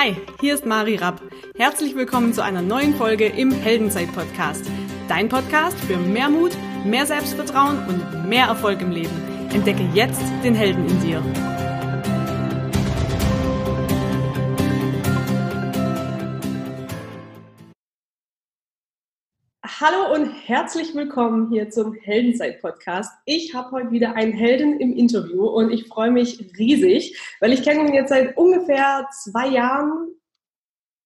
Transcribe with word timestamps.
Hi, 0.00 0.14
hier 0.40 0.54
ist 0.54 0.64
Mari 0.64 0.94
Rapp. 0.94 1.20
Herzlich 1.56 1.96
willkommen 1.96 2.32
zu 2.32 2.40
einer 2.40 2.62
neuen 2.62 2.94
Folge 2.94 3.26
im 3.26 3.50
Heldenzeit-Podcast. 3.50 4.64
Dein 5.08 5.28
Podcast 5.28 5.76
für 5.76 5.96
mehr 5.96 6.28
Mut, 6.28 6.52
mehr 6.84 7.04
Selbstvertrauen 7.04 7.84
und 7.88 8.28
mehr 8.28 8.46
Erfolg 8.46 8.80
im 8.80 8.92
Leben. 8.92 9.10
Entdecke 9.52 9.82
jetzt 9.94 10.22
den 10.44 10.54
Helden 10.54 10.86
in 10.86 11.00
dir. 11.00 11.20
Hallo 19.80 20.14
und 20.14 20.32
herzlich 20.48 20.94
willkommen 20.94 21.50
hier 21.50 21.68
zum 21.68 21.92
Heldenzeit-Podcast. 21.92 23.12
Ich 23.26 23.54
habe 23.54 23.70
heute 23.70 23.90
wieder 23.90 24.14
einen 24.14 24.32
Helden 24.32 24.80
im 24.80 24.96
Interview 24.96 25.44
und 25.44 25.70
ich 25.70 25.86
freue 25.88 26.10
mich 26.10 26.40
riesig, 26.58 27.20
weil 27.40 27.52
ich 27.52 27.62
kenne 27.62 27.86
ihn 27.86 27.92
jetzt 27.92 28.08
seit 28.08 28.34
ungefähr 28.38 29.06
zwei 29.24 29.48
Jahren, 29.48 30.08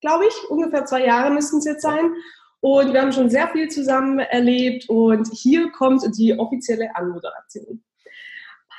glaube 0.01 0.27
ich, 0.29 0.49
ungefähr 0.49 0.85
zwei 0.85 1.05
Jahre 1.05 1.33
müssten 1.33 1.59
es 1.59 1.65
jetzt 1.65 1.83
sein. 1.83 2.13
Und 2.61 2.93
wir 2.93 3.03
haben 3.03 3.11
schon 3.11 3.31
sehr 3.31 3.49
viel 3.49 3.69
zusammen 3.69 4.21
erlebt 4.21 4.89
und 4.89 5.27
hier 5.33 5.73
kommt 5.73 6.05
die 6.17 6.39
offizielle 6.39 6.95
Anmoderation. 6.95 7.83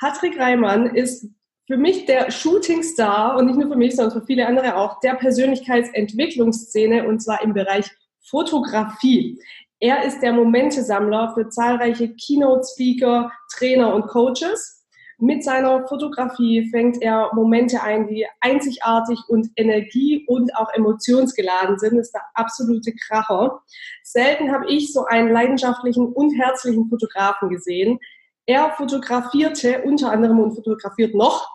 Patrick 0.00 0.40
Reimann 0.40 0.94
ist 0.96 1.28
für 1.66 1.76
mich 1.76 2.06
der 2.06 2.30
Shootingstar 2.30 3.36
und 3.36 3.44
nicht 3.44 3.58
nur 3.58 3.70
für 3.70 3.76
mich, 3.76 3.96
sondern 3.96 4.18
für 4.18 4.26
viele 4.26 4.46
andere 4.46 4.76
auch, 4.76 4.98
der 5.00 5.12
Persönlichkeitsentwicklungsszene 5.16 7.06
und 7.06 7.20
zwar 7.20 7.42
im 7.42 7.52
Bereich 7.52 7.90
Fotografie. 8.26 9.38
Er 9.84 10.02
ist 10.02 10.22
der 10.22 10.32
Momentesammler 10.32 11.34
für 11.34 11.50
zahlreiche 11.50 12.08
Keynote-Speaker, 12.14 13.30
Trainer 13.54 13.94
und 13.94 14.06
Coaches. 14.06 14.82
Mit 15.18 15.44
seiner 15.44 15.86
Fotografie 15.86 16.70
fängt 16.70 17.02
er 17.02 17.28
Momente 17.34 17.82
ein, 17.82 18.06
die 18.06 18.26
einzigartig 18.40 19.18
und 19.28 19.50
energie- 19.56 20.24
und 20.26 20.56
auch 20.56 20.72
emotionsgeladen 20.72 21.78
sind. 21.78 21.98
Das 21.98 22.06
ist 22.06 22.14
der 22.14 22.22
absolute 22.32 22.94
Kracher. 22.94 23.60
Selten 24.02 24.50
habe 24.52 24.70
ich 24.70 24.90
so 24.90 25.04
einen 25.04 25.30
leidenschaftlichen 25.30 26.06
und 26.14 26.32
herzlichen 26.32 26.88
Fotografen 26.88 27.50
gesehen. 27.50 27.98
Er 28.46 28.70
fotografierte 28.78 29.82
unter 29.82 30.10
anderem 30.10 30.40
und 30.40 30.54
fotografiert 30.54 31.14
noch 31.14 31.46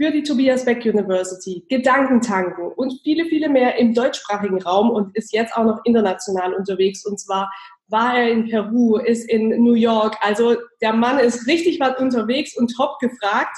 für 0.00 0.10
die 0.10 0.22
Tobias 0.22 0.64
Beck 0.64 0.82
University, 0.86 1.62
Gedankentanken 1.68 2.72
und 2.74 2.98
viele, 3.02 3.26
viele 3.26 3.50
mehr 3.50 3.76
im 3.76 3.92
deutschsprachigen 3.92 4.62
Raum 4.62 4.88
und 4.88 5.14
ist 5.14 5.30
jetzt 5.34 5.54
auch 5.54 5.64
noch 5.64 5.84
international 5.84 6.54
unterwegs. 6.54 7.04
Und 7.04 7.20
zwar 7.20 7.52
war 7.88 8.16
er 8.16 8.30
in 8.30 8.48
Peru, 8.48 8.96
ist 8.96 9.28
in 9.28 9.62
New 9.62 9.74
York. 9.74 10.16
Also 10.22 10.56
der 10.80 10.94
Mann 10.94 11.18
ist 11.18 11.46
richtig 11.46 11.80
weit 11.80 12.00
unterwegs 12.00 12.56
und 12.56 12.74
top 12.74 12.98
gefragt. 12.98 13.54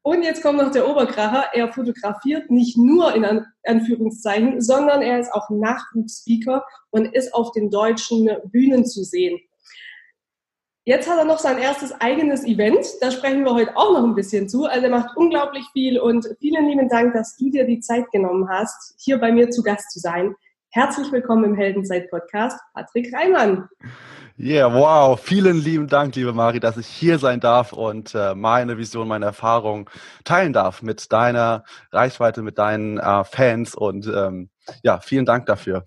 Und 0.00 0.22
jetzt 0.22 0.42
kommt 0.42 0.56
noch 0.56 0.70
der 0.70 0.88
Oberkracher. 0.88 1.50
Er 1.52 1.70
fotografiert 1.70 2.50
nicht 2.50 2.78
nur 2.78 3.14
in 3.14 3.44
Anführungszeichen, 3.64 4.62
sondern 4.62 5.02
er 5.02 5.20
ist 5.20 5.34
auch 5.34 5.50
Nachwuchsspeaker 5.50 6.64
und 6.92 7.14
ist 7.14 7.34
auf 7.34 7.52
den 7.52 7.68
deutschen 7.68 8.30
Bühnen 8.46 8.86
zu 8.86 9.04
sehen. 9.04 9.38
Jetzt 10.88 11.06
hat 11.06 11.18
er 11.18 11.26
noch 11.26 11.38
sein 11.38 11.58
erstes 11.58 11.92
eigenes 12.00 12.44
Event. 12.44 12.78
Da 13.02 13.10
sprechen 13.10 13.44
wir 13.44 13.52
heute 13.52 13.76
auch 13.76 13.92
noch 13.92 14.04
ein 14.04 14.14
bisschen 14.14 14.48
zu. 14.48 14.64
Also 14.64 14.84
er 14.84 14.90
macht 14.90 15.18
unglaublich 15.18 15.66
viel 15.74 16.00
und 16.00 16.26
vielen 16.40 16.66
lieben 16.66 16.88
Dank, 16.88 17.12
dass 17.12 17.36
du 17.36 17.50
dir 17.50 17.66
die 17.66 17.80
Zeit 17.80 18.10
genommen 18.10 18.48
hast, 18.48 18.94
hier 18.98 19.18
bei 19.18 19.30
mir 19.30 19.50
zu 19.50 19.62
Gast 19.62 19.90
zu 19.90 19.98
sein. 19.98 20.34
Herzlich 20.70 21.12
willkommen 21.12 21.44
im 21.44 21.54
Heldenzeit-Podcast, 21.56 22.58
Patrick 22.72 23.14
Reimann. 23.14 23.68
Yeah, 24.38 24.72
wow. 24.72 25.20
Vielen 25.20 25.62
lieben 25.62 25.88
Dank, 25.88 26.16
liebe 26.16 26.32
Mari, 26.32 26.58
dass 26.58 26.78
ich 26.78 26.86
hier 26.86 27.18
sein 27.18 27.40
darf 27.40 27.74
und 27.74 28.14
äh, 28.14 28.34
meine 28.34 28.78
Vision, 28.78 29.08
meine 29.08 29.26
Erfahrung 29.26 29.90
teilen 30.24 30.54
darf 30.54 30.80
mit 30.80 31.12
deiner 31.12 31.64
Reichweite, 31.92 32.40
mit 32.40 32.56
deinen 32.56 32.96
äh, 32.96 33.24
Fans 33.24 33.74
und 33.74 34.06
ähm, 34.06 34.48
ja, 34.82 35.00
vielen 35.00 35.26
Dank 35.26 35.44
dafür. 35.44 35.84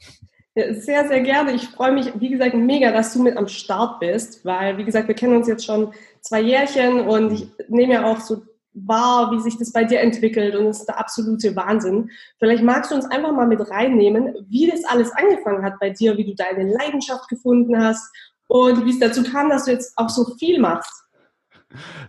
Sehr, 0.54 1.08
sehr 1.08 1.22
gerne. 1.22 1.54
Ich 1.54 1.70
freue 1.70 1.94
mich, 1.94 2.12
wie 2.20 2.30
gesagt, 2.30 2.54
mega, 2.56 2.92
dass 2.92 3.14
du 3.14 3.22
mit 3.22 3.38
am 3.38 3.48
Start 3.48 4.02
bist, 4.02 4.44
weil, 4.44 4.78
wie 4.78 4.84
gesagt, 4.84 5.08
wir 5.08 5.16
kennen 5.16 5.38
uns 5.38 5.48
jetzt 5.48 5.66
schon 5.66 5.94
zwei 6.20 6.42
Jährchen 6.42 7.02
und 7.08 7.32
ich 7.32 7.48
nehme 7.70 7.94
ja 7.94 8.06
auch 8.06 8.20
so 8.20 8.42
wahr, 8.74 9.32
wie 9.32 9.40
sich 9.40 9.58
das 9.58 9.72
bei 9.72 9.86
dir 9.86 10.02
entwickelt 10.02 10.56
und 10.56 10.68
es 10.68 10.80
ist 10.80 10.88
der 10.88 11.00
absolute 11.00 11.56
Wahnsinn. 11.56 12.10
Vielleicht 12.40 12.64
magst 12.64 12.92
du 12.92 12.96
uns 12.96 13.06
einfach 13.06 13.32
mal 13.32 13.48
mit 13.48 13.70
reinnehmen, 13.70 14.34
wie 14.50 14.70
das 14.70 14.84
alles 14.86 15.12
angefangen 15.12 15.64
hat 15.64 15.80
bei 15.80 15.90
dir, 15.90 16.18
wie 16.18 16.26
du 16.26 16.36
deine 16.36 16.70
Leidenschaft 16.74 17.30
gefunden 17.30 17.82
hast 17.82 18.14
und 18.48 18.86
wie 18.86 18.92
es 18.92 19.00
dazu 19.00 19.24
kam, 19.24 19.50
dass 19.50 19.66
du 19.66 19.72
jetzt 19.72 19.98
auch 19.98 20.10
so 20.10 20.36
viel 20.38 20.60
machst. 20.60 21.04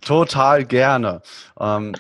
Total 0.00 0.64
gerne. 0.64 1.22
Ähm, 1.60 1.94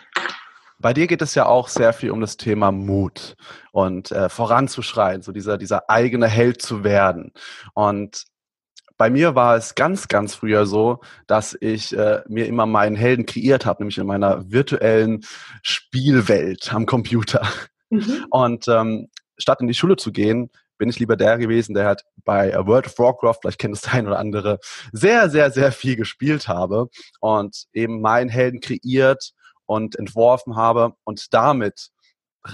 bei 0.82 0.92
dir 0.92 1.06
geht 1.06 1.22
es 1.22 1.34
ja 1.34 1.46
auch 1.46 1.68
sehr 1.68 1.92
viel 1.92 2.10
um 2.10 2.20
das 2.20 2.36
Thema 2.36 2.72
Mut 2.72 3.36
und 3.70 4.10
äh, 4.10 4.28
voranzuschreien, 4.28 5.22
so 5.22 5.32
dieser, 5.32 5.56
dieser 5.56 5.88
eigene 5.88 6.26
Held 6.26 6.60
zu 6.60 6.84
werden. 6.84 7.32
Und 7.72 8.24
bei 8.98 9.08
mir 9.08 9.34
war 9.34 9.56
es 9.56 9.74
ganz, 9.74 10.08
ganz 10.08 10.34
früher 10.34 10.66
so, 10.66 11.00
dass 11.26 11.56
ich 11.60 11.96
äh, 11.96 12.22
mir 12.28 12.46
immer 12.46 12.66
meinen 12.66 12.96
Helden 12.96 13.26
kreiert 13.26 13.64
habe, 13.64 13.82
nämlich 13.82 13.98
in 13.98 14.06
meiner 14.06 14.50
virtuellen 14.50 15.24
Spielwelt 15.62 16.72
am 16.72 16.86
Computer. 16.86 17.46
Mhm. 17.90 18.26
Und 18.30 18.68
ähm, 18.68 19.08
statt 19.38 19.60
in 19.60 19.68
die 19.68 19.74
Schule 19.74 19.96
zu 19.96 20.12
gehen, 20.12 20.50
bin 20.78 20.88
ich 20.88 20.98
lieber 20.98 21.16
der 21.16 21.38
gewesen, 21.38 21.74
der 21.74 21.86
halt 21.86 22.02
bei 22.24 22.54
World 22.66 22.86
of 22.86 22.98
Warcraft, 22.98 23.38
vielleicht 23.40 23.58
kennt 23.58 23.76
es 23.76 23.82
der 23.82 23.94
ein 23.94 24.06
oder 24.06 24.18
andere, 24.18 24.58
sehr, 24.92 25.30
sehr, 25.30 25.50
sehr 25.50 25.72
viel 25.72 25.96
gespielt 25.96 26.48
habe 26.48 26.88
und 27.20 27.66
eben 27.72 28.00
meinen 28.00 28.28
Helden 28.28 28.60
kreiert 28.60 29.32
und 29.72 29.96
entworfen 29.96 30.54
habe 30.54 30.94
und 31.04 31.32
damit 31.32 31.90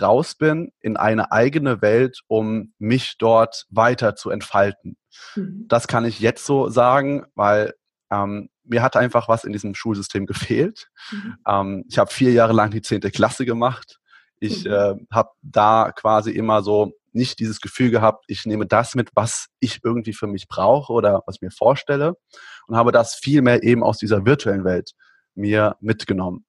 raus 0.00 0.34
bin 0.34 0.70
in 0.80 0.96
eine 0.96 1.32
eigene 1.32 1.82
Welt, 1.82 2.20
um 2.28 2.72
mich 2.78 3.16
dort 3.18 3.66
weiter 3.70 4.14
zu 4.14 4.30
entfalten. 4.30 4.96
Mhm. 5.34 5.66
Das 5.66 5.88
kann 5.88 6.04
ich 6.04 6.20
jetzt 6.20 6.44
so 6.44 6.68
sagen, 6.68 7.24
weil 7.34 7.74
ähm, 8.10 8.50
mir 8.64 8.82
hat 8.82 8.96
einfach 8.96 9.28
was 9.28 9.44
in 9.44 9.52
diesem 9.52 9.74
Schulsystem 9.74 10.26
gefehlt. 10.26 10.88
Mhm. 11.10 11.36
Ähm, 11.46 11.84
ich 11.88 11.98
habe 11.98 12.12
vier 12.12 12.32
Jahre 12.32 12.52
lang 12.52 12.70
die 12.70 12.82
zehnte 12.82 13.10
Klasse 13.10 13.44
gemacht. 13.46 13.98
Ich 14.38 14.64
mhm. 14.64 14.72
äh, 14.72 14.94
habe 15.10 15.30
da 15.42 15.90
quasi 15.92 16.30
immer 16.30 16.62
so 16.62 16.92
nicht 17.12 17.40
dieses 17.40 17.60
Gefühl 17.60 17.90
gehabt, 17.90 18.26
ich 18.28 18.46
nehme 18.46 18.66
das 18.66 18.94
mit, 18.94 19.10
was 19.14 19.48
ich 19.58 19.80
irgendwie 19.82 20.12
für 20.12 20.28
mich 20.28 20.46
brauche 20.46 20.92
oder 20.92 21.22
was 21.26 21.40
mir 21.40 21.50
vorstelle 21.50 22.14
und 22.68 22.76
habe 22.76 22.92
das 22.92 23.14
viel 23.14 23.42
mehr 23.42 23.62
eben 23.64 23.82
aus 23.82 23.98
dieser 23.98 24.24
virtuellen 24.24 24.64
Welt 24.64 24.92
mir 25.34 25.76
mitgenommen. 25.80 26.44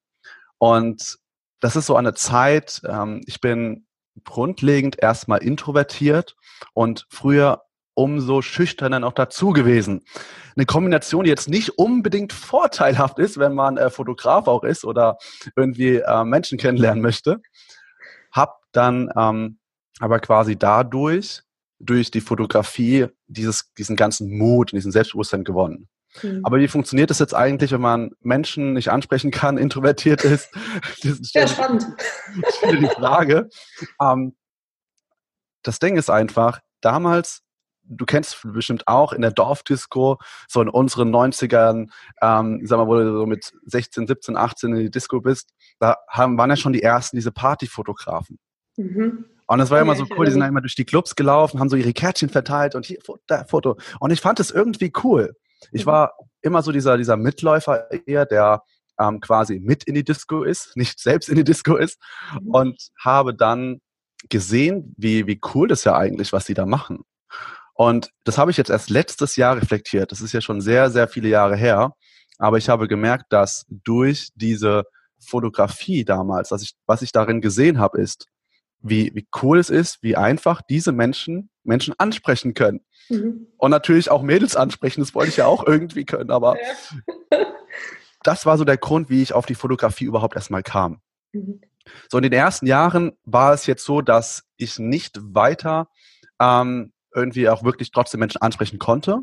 Und 0.60 1.18
das 1.60 1.74
ist 1.74 1.86
so 1.86 1.96
eine 1.96 2.12
Zeit, 2.12 2.82
ähm, 2.86 3.22
ich 3.26 3.40
bin 3.40 3.86
grundlegend 4.24 5.02
erstmal 5.02 5.42
introvertiert 5.42 6.36
und 6.74 7.06
früher 7.08 7.62
umso 7.94 8.42
schüchterner 8.42 9.00
noch 9.00 9.14
dazu 9.14 9.50
gewesen. 9.50 10.04
Eine 10.56 10.66
Kombination, 10.66 11.24
die 11.24 11.30
jetzt 11.30 11.48
nicht 11.48 11.70
unbedingt 11.78 12.34
vorteilhaft 12.34 13.18
ist, 13.18 13.38
wenn 13.38 13.54
man 13.54 13.78
äh, 13.78 13.88
Fotograf 13.88 14.48
auch 14.48 14.62
ist 14.62 14.84
oder 14.84 15.16
irgendwie 15.56 15.96
äh, 15.96 16.24
Menschen 16.24 16.58
kennenlernen 16.58 17.02
möchte. 17.02 17.40
Hab 18.30 18.60
dann 18.72 19.10
ähm, 19.16 19.58
aber 19.98 20.20
quasi 20.20 20.56
dadurch, 20.56 21.40
durch 21.78 22.10
die 22.10 22.20
Fotografie, 22.20 23.06
dieses, 23.26 23.72
diesen 23.78 23.96
ganzen 23.96 24.36
Mut 24.36 24.72
und 24.72 24.76
diesen 24.76 24.92
Selbstbewusstsein 24.92 25.44
gewonnen. 25.44 25.88
Mhm. 26.22 26.40
Aber 26.44 26.58
wie 26.58 26.68
funktioniert 26.68 27.10
das 27.10 27.18
jetzt 27.18 27.34
eigentlich, 27.34 27.72
wenn 27.72 27.80
man 27.80 28.10
Menschen 28.20 28.72
nicht 28.72 28.90
ansprechen 28.90 29.30
kann, 29.30 29.58
introvertiert 29.58 30.24
ist? 30.24 30.50
Sehr 31.02 31.46
spannend. 31.46 31.86
Das 32.42 32.54
ist 32.62 32.80
die 32.80 32.86
Frage. 32.86 33.48
Ähm, 34.00 34.36
das 35.62 35.78
Ding 35.78 35.96
ist 35.96 36.10
einfach, 36.10 36.60
damals, 36.80 37.42
du 37.82 38.06
kennst 38.06 38.40
bestimmt 38.44 38.86
auch 38.86 39.12
in 39.12 39.22
der 39.22 39.32
Dorfdisco, 39.32 40.18
so 40.48 40.62
in 40.62 40.68
unseren 40.68 41.14
90ern, 41.14 41.90
ähm, 42.22 42.60
sag 42.64 42.78
mal, 42.78 42.86
wo 42.86 42.94
du 42.94 43.12
so 43.12 43.26
mit 43.26 43.52
16, 43.66 44.06
17, 44.06 44.36
18 44.36 44.74
in 44.74 44.82
die 44.84 44.90
Disco 44.90 45.20
bist, 45.20 45.50
da 45.78 45.96
haben, 46.08 46.38
waren 46.38 46.50
ja 46.50 46.56
schon 46.56 46.72
die 46.72 46.82
ersten 46.82 47.16
diese 47.16 47.32
Partyfotografen. 47.32 48.38
Mhm. 48.76 49.26
Und 49.46 49.58
das 49.58 49.70
war 49.70 49.78
ja 49.78 49.82
immer 49.82 49.96
so 49.96 50.06
cool, 50.16 50.26
die 50.26 50.30
sind 50.30 50.42
immer 50.42 50.60
durch 50.60 50.76
die 50.76 50.84
Clubs 50.84 51.16
gelaufen, 51.16 51.58
haben 51.58 51.68
so 51.68 51.74
ihre 51.74 51.92
Kärtchen 51.92 52.28
verteilt 52.28 52.76
und 52.76 52.86
hier, 52.86 52.98
da, 53.26 53.42
Foto. 53.44 53.76
Und 53.98 54.12
ich 54.12 54.20
fand 54.20 54.38
es 54.38 54.52
irgendwie 54.52 54.92
cool. 55.02 55.34
Ich 55.72 55.86
war 55.86 56.14
immer 56.42 56.62
so 56.62 56.72
dieser, 56.72 56.96
dieser 56.96 57.16
Mitläufer 57.16 57.90
eher, 58.06 58.26
der 58.26 58.62
ähm, 58.98 59.20
quasi 59.20 59.60
mit 59.60 59.84
in 59.84 59.94
die 59.94 60.04
Disco 60.04 60.42
ist, 60.42 60.72
nicht 60.76 61.00
selbst 61.00 61.28
in 61.28 61.36
die 61.36 61.44
Disco 61.44 61.76
ist 61.76 61.98
mhm. 62.40 62.48
und 62.48 62.88
habe 62.98 63.34
dann 63.34 63.80
gesehen, 64.28 64.94
wie, 64.98 65.26
wie 65.26 65.40
cool 65.54 65.68
das 65.68 65.84
ja 65.84 65.96
eigentlich, 65.96 66.32
was 66.32 66.46
sie 66.46 66.54
da 66.54 66.66
machen. 66.66 67.04
Und 67.74 68.10
das 68.24 68.36
habe 68.36 68.50
ich 68.50 68.58
jetzt 68.58 68.68
erst 68.68 68.90
letztes 68.90 69.36
Jahr 69.36 69.56
reflektiert. 69.56 70.12
Das 70.12 70.20
ist 70.20 70.34
ja 70.34 70.42
schon 70.42 70.60
sehr, 70.60 70.90
sehr 70.90 71.08
viele 71.08 71.28
Jahre 71.28 71.56
her. 71.56 71.94
Aber 72.38 72.58
ich 72.58 72.68
habe 72.68 72.88
gemerkt, 72.88 73.32
dass 73.32 73.64
durch 73.70 74.28
diese 74.34 74.84
Fotografie 75.18 76.04
damals, 76.04 76.50
dass 76.50 76.62
ich, 76.62 76.74
was 76.86 77.00
ich 77.00 77.12
darin 77.12 77.40
gesehen 77.40 77.78
habe, 77.78 78.00
ist, 78.00 78.26
wie, 78.82 79.14
wie 79.14 79.26
cool 79.42 79.58
es 79.58 79.70
ist, 79.70 80.02
wie 80.02 80.16
einfach 80.16 80.62
diese 80.62 80.92
Menschen 80.92 81.50
Menschen 81.64 81.94
ansprechen 81.98 82.54
können. 82.54 82.80
Mhm. 83.08 83.48
Und 83.56 83.70
natürlich 83.70 84.10
auch 84.10 84.22
Mädels 84.22 84.56
ansprechen, 84.56 85.00
das 85.00 85.14
wollte 85.14 85.30
ich 85.30 85.36
ja 85.36 85.46
auch 85.46 85.66
irgendwie 85.66 86.04
können, 86.04 86.30
aber 86.30 86.56
ja. 86.60 87.38
das 88.22 88.46
war 88.46 88.58
so 88.58 88.64
der 88.64 88.76
Grund, 88.76 89.10
wie 89.10 89.22
ich 89.22 89.32
auf 89.32 89.46
die 89.46 89.54
Fotografie 89.54 90.04
überhaupt 90.04 90.36
erstmal 90.36 90.62
kam. 90.62 91.00
Mhm. 91.32 91.60
So 92.08 92.18
in 92.18 92.22
den 92.22 92.32
ersten 92.32 92.66
Jahren 92.66 93.12
war 93.24 93.52
es 93.52 93.66
jetzt 93.66 93.84
so, 93.84 94.00
dass 94.00 94.44
ich 94.56 94.78
nicht 94.78 95.18
weiter 95.22 95.88
ähm, 96.40 96.92
irgendwie 97.14 97.48
auch 97.48 97.64
wirklich 97.64 97.90
trotzdem 97.90 98.20
Menschen 98.20 98.42
ansprechen 98.42 98.78
konnte. 98.78 99.20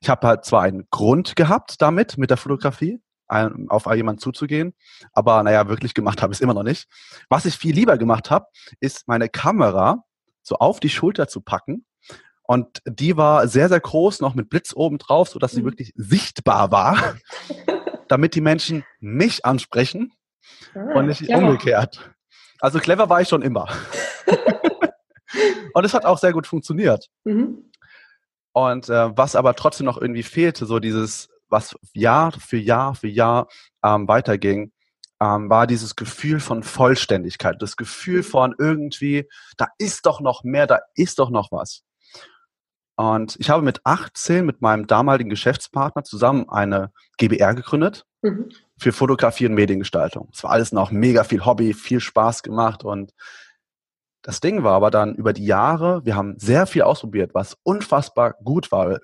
Ich 0.00 0.08
habe 0.08 0.26
halt 0.26 0.44
zwar 0.44 0.62
einen 0.62 0.86
Grund 0.90 1.36
gehabt 1.36 1.80
damit, 1.80 2.18
mit 2.18 2.30
der 2.30 2.36
Fotografie, 2.36 3.00
auf 3.28 3.86
jemanden 3.94 4.20
zuzugehen, 4.20 4.74
aber 5.12 5.42
naja, 5.42 5.68
wirklich 5.68 5.94
gemacht 5.94 6.22
habe 6.22 6.32
ich 6.32 6.38
es 6.38 6.40
immer 6.40 6.54
noch 6.54 6.62
nicht. 6.62 6.88
Was 7.28 7.44
ich 7.44 7.56
viel 7.56 7.74
lieber 7.74 7.98
gemacht 7.98 8.30
habe, 8.30 8.46
ist 8.80 9.06
meine 9.06 9.28
Kamera 9.28 10.04
so 10.42 10.56
auf 10.56 10.80
die 10.80 10.88
Schulter 10.88 11.28
zu 11.28 11.40
packen 11.40 11.84
und 12.50 12.80
die 12.86 13.18
war 13.18 13.46
sehr, 13.46 13.68
sehr 13.68 13.78
groß, 13.78 14.20
noch 14.20 14.34
mit 14.34 14.48
Blitz 14.48 14.72
oben 14.74 14.96
drauf, 14.96 15.28
sodass 15.28 15.52
sie 15.52 15.60
mhm. 15.60 15.66
wirklich 15.66 15.92
sichtbar 15.96 16.70
war, 16.70 17.16
damit 18.08 18.34
die 18.34 18.40
Menschen 18.40 18.84
mich 19.00 19.44
ansprechen 19.44 20.14
ah, 20.74 20.94
und 20.94 21.06
nicht 21.08 21.24
clever. 21.24 21.40
umgekehrt. 21.40 22.10
Also 22.58 22.78
clever 22.78 23.10
war 23.10 23.20
ich 23.20 23.28
schon 23.28 23.42
immer. 23.42 23.68
und 25.74 25.84
es 25.84 25.92
hat 25.92 26.06
auch 26.06 26.16
sehr 26.16 26.32
gut 26.32 26.46
funktioniert. 26.46 27.10
Mhm. 27.24 27.70
Und 28.52 28.88
äh, 28.88 29.14
was 29.14 29.36
aber 29.36 29.54
trotzdem 29.54 29.84
noch 29.84 30.00
irgendwie 30.00 30.22
fehlte, 30.22 30.64
so 30.64 30.78
dieses, 30.78 31.28
was 31.48 31.76
Jahr 31.92 32.32
für 32.32 32.58
Jahr 32.58 32.94
für 32.94 33.08
Jahr 33.08 33.48
ähm, 33.84 34.08
weiterging, 34.08 34.72
ähm, 35.20 35.50
war 35.50 35.66
dieses 35.66 35.96
Gefühl 35.96 36.40
von 36.40 36.62
Vollständigkeit, 36.62 37.56
das 37.60 37.76
Gefühl 37.76 38.22
von 38.22 38.54
irgendwie, 38.58 39.28
da 39.56 39.68
ist 39.78 40.06
doch 40.06 40.20
noch 40.20 40.44
mehr, 40.44 40.66
da 40.66 40.80
ist 40.94 41.18
doch 41.18 41.30
noch 41.30 41.50
was. 41.50 41.82
Und 42.96 43.36
ich 43.38 43.48
habe 43.48 43.62
mit 43.62 43.80
18 43.84 44.44
mit 44.44 44.60
meinem 44.60 44.88
damaligen 44.88 45.30
Geschäftspartner 45.30 46.02
zusammen 46.02 46.48
eine 46.48 46.90
GBR 47.16 47.54
gegründet 47.54 48.04
mhm. 48.22 48.50
für 48.76 48.92
Fotografie 48.92 49.46
und 49.46 49.54
Mediengestaltung. 49.54 50.28
Es 50.32 50.42
war 50.42 50.50
alles 50.50 50.72
noch 50.72 50.90
mega 50.90 51.22
viel 51.22 51.44
Hobby, 51.44 51.74
viel 51.74 52.00
Spaß 52.00 52.42
gemacht 52.42 52.84
und 52.84 53.12
das 54.22 54.40
Ding 54.40 54.64
war 54.64 54.74
aber 54.74 54.90
dann 54.90 55.14
über 55.14 55.32
die 55.32 55.46
Jahre, 55.46 56.04
wir 56.04 56.16
haben 56.16 56.34
sehr 56.38 56.66
viel 56.66 56.82
ausprobiert, 56.82 57.34
was 57.34 57.56
unfassbar 57.62 58.34
gut 58.42 58.72
war. 58.72 58.98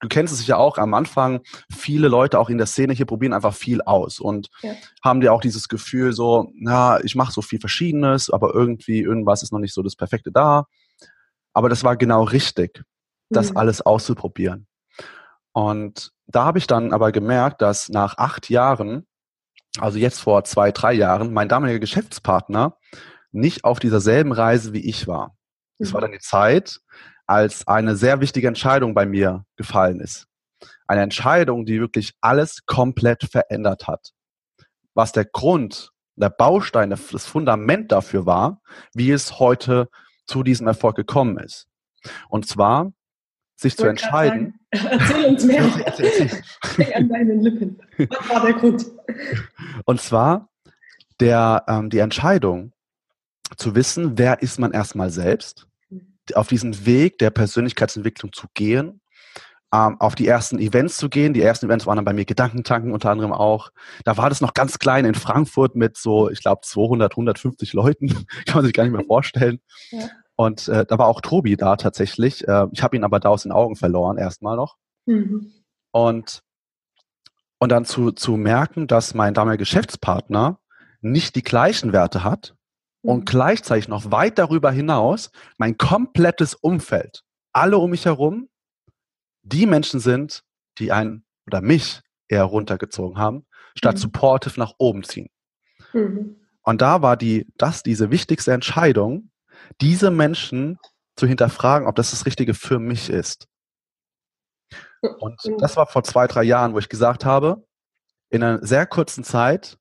Du 0.00 0.08
kennst 0.08 0.32
es 0.32 0.40
sicher 0.40 0.58
auch 0.58 0.76
am 0.76 0.92
Anfang, 0.92 1.40
viele 1.72 2.08
Leute 2.08 2.38
auch 2.38 2.50
in 2.50 2.58
der 2.58 2.66
Szene 2.66 2.92
hier 2.92 3.06
probieren 3.06 3.32
einfach 3.32 3.54
viel 3.54 3.80
aus 3.80 4.20
und 4.20 4.50
ja. 4.60 4.74
haben 5.02 5.20
dir 5.20 5.32
auch 5.32 5.40
dieses 5.40 5.68
Gefühl 5.68 6.12
so, 6.12 6.52
na, 6.54 7.02
ich 7.02 7.14
mache 7.14 7.32
so 7.32 7.40
viel 7.40 7.60
Verschiedenes, 7.60 8.28
aber 8.28 8.54
irgendwie 8.54 9.00
irgendwas 9.00 9.42
ist 9.42 9.52
noch 9.52 9.58
nicht 9.58 9.72
so 9.72 9.82
das 9.82 9.96
Perfekte 9.96 10.30
da. 10.30 10.66
Aber 11.54 11.70
das 11.70 11.82
war 11.82 11.96
genau 11.96 12.24
richtig, 12.24 12.84
das 13.30 13.52
mhm. 13.52 13.56
alles 13.56 13.80
auszuprobieren. 13.80 14.66
Und 15.52 16.12
da 16.26 16.44
habe 16.44 16.58
ich 16.58 16.66
dann 16.66 16.92
aber 16.92 17.12
gemerkt, 17.12 17.62
dass 17.62 17.88
nach 17.88 18.18
acht 18.18 18.50
Jahren, 18.50 19.06
also 19.78 19.98
jetzt 19.98 20.20
vor 20.20 20.44
zwei, 20.44 20.72
drei 20.72 20.92
Jahren, 20.92 21.32
mein 21.32 21.48
damaliger 21.48 21.78
Geschäftspartner 21.78 22.76
nicht 23.32 23.64
auf 23.64 23.78
dieser 23.78 24.00
selben 24.00 24.32
Reise 24.32 24.74
wie 24.74 24.86
ich 24.86 25.06
war. 25.08 25.36
Es 25.78 25.94
war 25.94 26.00
mhm. 26.00 26.04
dann 26.04 26.12
die 26.12 26.18
Zeit, 26.18 26.80
als 27.26 27.66
eine 27.66 27.96
sehr 27.96 28.20
wichtige 28.20 28.48
Entscheidung 28.48 28.94
bei 28.94 29.06
mir 29.06 29.44
gefallen 29.56 30.00
ist. 30.00 30.26
Eine 30.86 31.02
Entscheidung, 31.02 31.66
die 31.66 31.80
wirklich 31.80 32.14
alles 32.20 32.64
komplett 32.66 33.24
verändert 33.24 33.86
hat. 33.86 34.12
Was 34.94 35.12
der 35.12 35.24
Grund, 35.24 35.92
der 36.14 36.30
Baustein, 36.30 36.90
das 36.90 37.26
Fundament 37.26 37.92
dafür 37.92 38.24
war, 38.26 38.62
wie 38.94 39.10
es 39.10 39.38
heute 39.38 39.88
zu 40.26 40.42
diesem 40.42 40.66
Erfolg 40.66 40.96
gekommen 40.96 41.38
ist. 41.38 41.68
Und 42.28 42.46
zwar 42.46 42.92
sich 43.56 43.76
zu 43.76 43.86
entscheiden. 43.86 44.60
Erzähl 44.70 45.24
uns 45.26 45.44
mehr. 45.44 45.64
An 46.94 47.08
deinen 47.08 47.40
Lippen. 47.40 47.80
Was 47.96 48.28
war 48.28 48.42
der 48.44 48.54
Grund? 48.54 48.86
Und 49.84 50.00
zwar 50.00 50.48
der, 51.20 51.64
ähm, 51.66 51.90
die 51.90 51.98
Entscheidung, 51.98 52.72
zu 53.56 53.74
wissen, 53.74 54.18
wer 54.18 54.42
ist 54.42 54.58
man 54.58 54.72
erstmal 54.72 55.10
selbst, 55.10 55.68
auf 56.34 56.48
diesen 56.48 56.86
Weg 56.86 57.18
der 57.18 57.30
Persönlichkeitsentwicklung 57.30 58.32
zu 58.32 58.46
gehen, 58.54 59.00
ähm, 59.72 59.96
auf 60.00 60.14
die 60.14 60.26
ersten 60.26 60.58
Events 60.58 60.96
zu 60.96 61.08
gehen. 61.08 61.34
Die 61.34 61.42
ersten 61.42 61.66
Events 61.66 61.86
waren 61.86 61.96
dann 61.96 62.04
bei 62.04 62.12
mir 62.12 62.24
Gedankentanken 62.24 62.92
unter 62.92 63.10
anderem 63.10 63.32
auch. 63.32 63.70
Da 64.04 64.16
war 64.16 64.28
das 64.28 64.40
noch 64.40 64.54
ganz 64.54 64.78
klein 64.78 65.04
in 65.04 65.14
Frankfurt 65.14 65.74
mit 65.74 65.96
so, 65.96 66.30
ich 66.30 66.40
glaube, 66.40 66.60
200, 66.62 67.12
150 67.12 67.72
Leuten. 67.72 68.08
Kann 68.46 68.56
man 68.56 68.64
sich 68.64 68.74
gar 68.74 68.84
nicht 68.84 68.92
mehr 68.92 69.04
vorstellen. 69.04 69.60
Ja. 69.90 70.08
Und 70.36 70.68
äh, 70.68 70.84
da 70.84 70.98
war 70.98 71.06
auch 71.06 71.20
Tobi 71.20 71.56
da 71.56 71.76
tatsächlich. 71.76 72.46
Äh, 72.46 72.66
ich 72.72 72.82
habe 72.82 72.96
ihn 72.96 73.04
aber 73.04 73.20
da 73.20 73.30
aus 73.30 73.42
den 73.42 73.52
Augen 73.52 73.76
verloren, 73.76 74.18
erstmal 74.18 74.56
noch. 74.56 74.76
Mhm. 75.06 75.52
Und, 75.92 76.42
und 77.58 77.72
dann 77.72 77.84
zu, 77.84 78.12
zu 78.12 78.36
merken, 78.36 78.86
dass 78.86 79.14
mein 79.14 79.34
damaliger 79.34 79.60
Geschäftspartner 79.60 80.58
nicht 81.00 81.36
die 81.36 81.42
gleichen 81.42 81.92
Werte 81.92 82.22
hat 82.22 82.55
und 83.06 83.20
mhm. 83.20 83.24
gleichzeitig 83.24 83.88
noch 83.88 84.10
weit 84.10 84.38
darüber 84.38 84.70
hinaus 84.70 85.30
mein 85.58 85.78
komplettes 85.78 86.54
Umfeld, 86.54 87.22
alle 87.52 87.78
um 87.78 87.90
mich 87.90 88.04
herum, 88.04 88.48
die 89.42 89.66
Menschen 89.66 90.00
sind, 90.00 90.42
die 90.78 90.92
einen 90.92 91.24
oder 91.46 91.60
mich 91.60 92.00
eher 92.28 92.44
runtergezogen 92.44 93.18
haben, 93.18 93.46
statt 93.76 93.94
mhm. 93.94 94.00
supportive 94.00 94.58
nach 94.58 94.74
oben 94.78 95.04
ziehen. 95.04 95.30
Mhm. 95.92 96.36
Und 96.62 96.82
da 96.82 97.00
war 97.00 97.16
die, 97.16 97.46
das 97.56 97.84
diese 97.84 98.10
wichtigste 98.10 98.52
Entscheidung, 98.52 99.30
diese 99.80 100.10
Menschen 100.10 100.78
zu 101.14 101.26
hinterfragen, 101.26 101.86
ob 101.86 101.94
das 101.94 102.10
das 102.10 102.26
Richtige 102.26 102.54
für 102.54 102.80
mich 102.80 103.08
ist. 103.08 103.46
Und 105.00 105.40
das 105.58 105.76
war 105.76 105.86
vor 105.86 106.02
zwei, 106.02 106.26
drei 106.26 106.42
Jahren, 106.42 106.74
wo 106.74 106.78
ich 106.78 106.88
gesagt 106.88 107.24
habe, 107.24 107.64
in 108.30 108.42
einer 108.42 108.66
sehr 108.66 108.86
kurzen 108.86 109.22
Zeit 109.22 109.78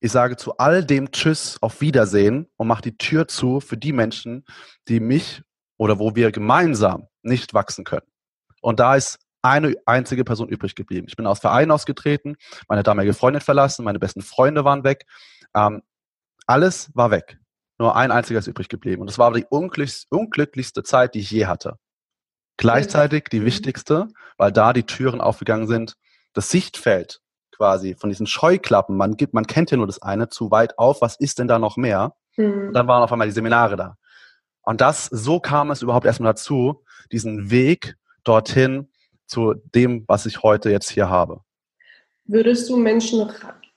ich 0.00 0.12
sage 0.12 0.36
zu 0.36 0.56
all 0.58 0.84
dem 0.84 1.10
Tschüss, 1.10 1.58
auf 1.60 1.80
Wiedersehen 1.80 2.48
und 2.56 2.68
mache 2.68 2.82
die 2.82 2.96
Tür 2.96 3.28
zu 3.28 3.60
für 3.60 3.76
die 3.76 3.92
Menschen, 3.92 4.44
die 4.88 5.00
mich 5.00 5.42
oder 5.78 5.98
wo 5.98 6.14
wir 6.14 6.32
gemeinsam 6.32 7.08
nicht 7.22 7.54
wachsen 7.54 7.84
können. 7.84 8.06
Und 8.60 8.80
da 8.80 8.96
ist 8.96 9.18
eine 9.42 9.74
einzige 9.86 10.24
Person 10.24 10.48
übrig 10.48 10.74
geblieben. 10.74 11.06
Ich 11.08 11.16
bin 11.16 11.26
aus 11.26 11.38
Verein 11.38 11.70
ausgetreten, 11.70 12.36
meine 12.68 12.82
damalige 12.82 13.14
Freundin 13.14 13.40
verlassen, 13.40 13.84
meine 13.84 13.98
besten 13.98 14.22
Freunde 14.22 14.64
waren 14.64 14.84
weg. 14.84 15.06
Ähm, 15.54 15.82
alles 16.46 16.90
war 16.94 17.10
weg. 17.10 17.38
Nur 17.78 17.94
ein 17.94 18.10
einziger 18.10 18.38
ist 18.38 18.46
übrig 18.46 18.68
geblieben. 18.68 19.02
Und 19.02 19.10
das 19.10 19.18
war 19.18 19.32
die 19.32 19.44
unglücklichste 19.48 20.82
Zeit, 20.82 21.14
die 21.14 21.20
ich 21.20 21.30
je 21.30 21.46
hatte. 21.46 21.78
Gleichzeitig 22.56 23.24
die 23.30 23.40
mhm. 23.40 23.46
wichtigste, 23.46 24.08
weil 24.38 24.52
da 24.52 24.72
die 24.72 24.84
Türen 24.84 25.20
aufgegangen 25.20 25.66
sind. 25.66 25.96
Das 26.32 26.50
Sichtfeld 26.50 27.20
quasi 27.56 27.94
von 27.94 28.10
diesen 28.10 28.26
Scheuklappen, 28.26 28.96
man 28.96 29.16
gibt, 29.16 29.34
man 29.34 29.46
kennt 29.46 29.70
ja 29.70 29.76
nur 29.76 29.86
das 29.86 30.02
eine, 30.02 30.28
zu 30.28 30.50
weit 30.50 30.78
auf, 30.78 31.00
was 31.00 31.16
ist 31.16 31.38
denn 31.38 31.48
da 31.48 31.58
noch 31.58 31.76
mehr? 31.76 32.14
Mhm. 32.36 32.68
Und 32.68 32.72
dann 32.72 32.88
waren 32.88 33.02
auf 33.02 33.12
einmal 33.12 33.28
die 33.28 33.32
Seminare 33.32 33.76
da. 33.76 33.96
Und 34.62 34.80
das, 34.80 35.06
so 35.06 35.40
kam 35.40 35.70
es 35.70 35.82
überhaupt 35.82 36.06
erstmal 36.06 36.32
dazu, 36.32 36.82
diesen 37.12 37.50
Weg 37.50 37.96
dorthin 38.24 38.88
zu 39.26 39.54
dem, 39.74 40.04
was 40.06 40.26
ich 40.26 40.42
heute 40.42 40.70
jetzt 40.70 40.90
hier 40.90 41.08
habe. 41.08 41.40
Würdest 42.24 42.68
du 42.68 42.76
Menschen 42.76 43.30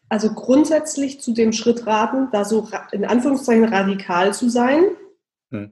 also 0.09 0.33
grundsätzlich 0.33 1.21
zu 1.21 1.33
dem 1.33 1.53
Schritt 1.53 1.85
raten, 1.85 2.29
da 2.31 2.43
so 2.43 2.67
in 2.91 3.05
Anführungszeichen 3.05 3.65
radikal 3.65 4.33
zu 4.33 4.49
sein? 4.49 4.83
Hm. 5.51 5.71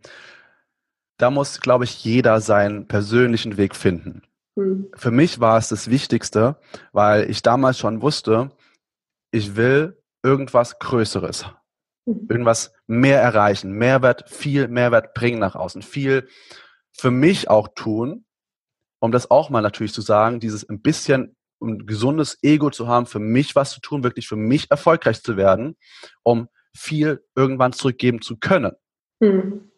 Da 1.17 1.31
muss, 1.31 1.59
glaube 1.59 1.85
ich, 1.85 2.03
jeder 2.03 2.39
seinen 2.39 2.87
persönlichen 2.87 3.57
Weg 3.57 3.75
finden. 3.75 4.21
Hm. 4.57 4.89
Für 4.95 5.11
mich 5.11 5.39
war 5.39 5.57
es 5.57 5.69
das 5.69 5.89
Wichtigste, 5.89 6.57
weil 6.91 7.29
ich 7.29 7.43
damals 7.43 7.77
schon 7.77 8.01
wusste, 8.01 8.51
ich 9.31 9.55
will 9.55 10.01
irgendwas 10.23 10.79
Größeres, 10.79 11.45
hm. 12.05 12.27
irgendwas 12.27 12.73
mehr 12.87 13.21
erreichen, 13.21 13.71
Mehrwert, 13.71 14.27
viel 14.29 14.67
Mehrwert 14.67 15.13
bringen 15.13 15.39
nach 15.39 15.55
außen, 15.55 15.83
viel 15.83 16.27
für 16.91 17.11
mich 17.11 17.49
auch 17.49 17.69
tun, 17.75 18.25
um 18.99 19.11
das 19.11 19.29
auch 19.29 19.51
mal 19.51 19.61
natürlich 19.61 19.93
zu 19.93 20.01
sagen, 20.01 20.39
dieses 20.39 20.67
ein 20.67 20.81
bisschen 20.81 21.35
ein 21.61 21.85
gesundes 21.85 22.37
Ego 22.41 22.69
zu 22.69 22.87
haben, 22.87 23.05
für 23.05 23.19
mich 23.19 23.55
was 23.55 23.71
zu 23.71 23.79
tun, 23.79 24.03
wirklich 24.03 24.27
für 24.27 24.35
mich 24.35 24.69
erfolgreich 24.69 25.21
zu 25.21 25.37
werden, 25.37 25.75
um 26.23 26.49
viel 26.75 27.23
irgendwann 27.35 27.73
zurückgeben 27.73 28.21
zu 28.21 28.37
können. 28.37 28.73
Mhm. 29.19 29.71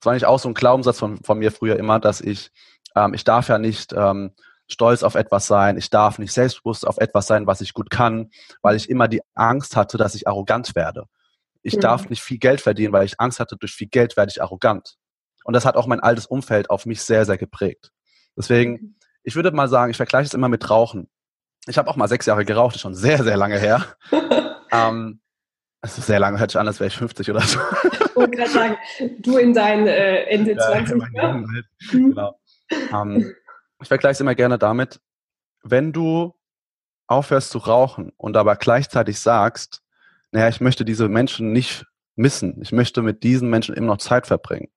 Das 0.00 0.06
war 0.06 0.12
eigentlich 0.12 0.26
auch 0.26 0.38
so 0.38 0.48
ein 0.48 0.54
Glaubenssatz 0.54 0.98
von, 0.98 1.16
von 1.18 1.38
mir 1.38 1.50
früher 1.50 1.76
immer, 1.76 1.98
dass 1.98 2.20
ich 2.20 2.52
ähm, 2.94 3.14
ich 3.14 3.24
darf 3.24 3.48
ja 3.48 3.58
nicht 3.58 3.92
ähm, 3.92 4.32
stolz 4.68 5.02
auf 5.02 5.14
etwas 5.14 5.46
sein. 5.46 5.78
Ich 5.78 5.90
darf 5.90 6.18
nicht 6.18 6.32
selbstbewusst 6.32 6.86
auf 6.86 6.98
etwas 6.98 7.26
sein, 7.26 7.46
was 7.46 7.60
ich 7.60 7.74
gut 7.74 7.90
kann, 7.90 8.30
weil 8.62 8.76
ich 8.76 8.88
immer 8.90 9.08
die 9.08 9.22
Angst 9.34 9.76
hatte, 9.76 9.96
dass 9.96 10.14
ich 10.14 10.28
arrogant 10.28 10.74
werde. 10.74 11.04
Ich 11.62 11.76
mhm. 11.76 11.80
darf 11.80 12.08
nicht 12.08 12.22
viel 12.22 12.38
Geld 12.38 12.60
verdienen, 12.60 12.92
weil 12.92 13.04
ich 13.04 13.18
Angst 13.18 13.40
hatte, 13.40 13.56
durch 13.56 13.72
viel 13.72 13.88
Geld 13.88 14.16
werde 14.16 14.30
ich 14.30 14.42
arrogant. 14.42 14.96
Und 15.44 15.54
das 15.54 15.64
hat 15.64 15.76
auch 15.76 15.86
mein 15.86 16.00
altes 16.00 16.26
Umfeld 16.26 16.70
auf 16.70 16.86
mich 16.86 17.02
sehr, 17.02 17.24
sehr 17.24 17.38
geprägt. 17.38 17.90
Deswegen, 18.36 18.72
mhm. 18.72 18.94
ich 19.22 19.34
würde 19.34 19.50
mal 19.50 19.68
sagen, 19.68 19.90
ich 19.90 19.96
vergleiche 19.96 20.26
es 20.26 20.34
immer 20.34 20.48
mit 20.48 20.68
Rauchen. 20.68 21.08
Ich 21.66 21.78
habe 21.78 21.90
auch 21.90 21.96
mal 21.96 22.08
sechs 22.08 22.26
Jahre 22.26 22.44
geraucht, 22.44 22.76
ist 22.76 22.82
schon 22.82 22.94
sehr, 22.94 23.22
sehr 23.24 23.36
lange 23.36 23.58
her. 23.58 23.84
ähm, 24.72 25.20
das 25.80 25.96
ist 25.96 26.06
sehr 26.06 26.18
lange, 26.18 26.38
hört 26.38 26.50
sich 26.50 26.60
an, 26.60 26.66
als 26.66 26.80
wäre 26.80 26.88
ich 26.88 26.96
50 26.96 27.30
oder 27.30 27.40
so. 27.40 27.58
ich 27.84 28.16
wollte 28.16 28.36
gerade 28.36 28.50
sagen, 28.50 28.76
du 29.20 29.38
in 29.38 29.54
deinen 29.54 29.86
äh, 29.86 30.24
Ende 30.24 30.52
ja, 30.52 30.58
20. 30.58 31.02
Ja? 31.14 31.32
Mhm. 31.32 31.64
Genau. 31.90 32.37
Ähm, 32.92 33.34
ich 33.80 33.88
vergleiche 33.88 34.12
es 34.12 34.20
immer 34.20 34.34
gerne 34.34 34.58
damit, 34.58 35.00
wenn 35.62 35.92
du 35.92 36.34
aufhörst 37.06 37.50
zu 37.50 37.58
rauchen 37.58 38.12
und 38.16 38.36
aber 38.36 38.56
gleichzeitig 38.56 39.18
sagst, 39.18 39.82
naja, 40.30 40.48
ich 40.48 40.60
möchte 40.60 40.84
diese 40.84 41.08
Menschen 41.08 41.52
nicht 41.52 41.86
missen. 42.16 42.60
Ich 42.60 42.72
möchte 42.72 43.02
mit 43.02 43.22
diesen 43.22 43.48
Menschen 43.48 43.74
immer 43.74 43.86
noch 43.88 43.98
Zeit 43.98 44.26
verbringen. 44.26 44.68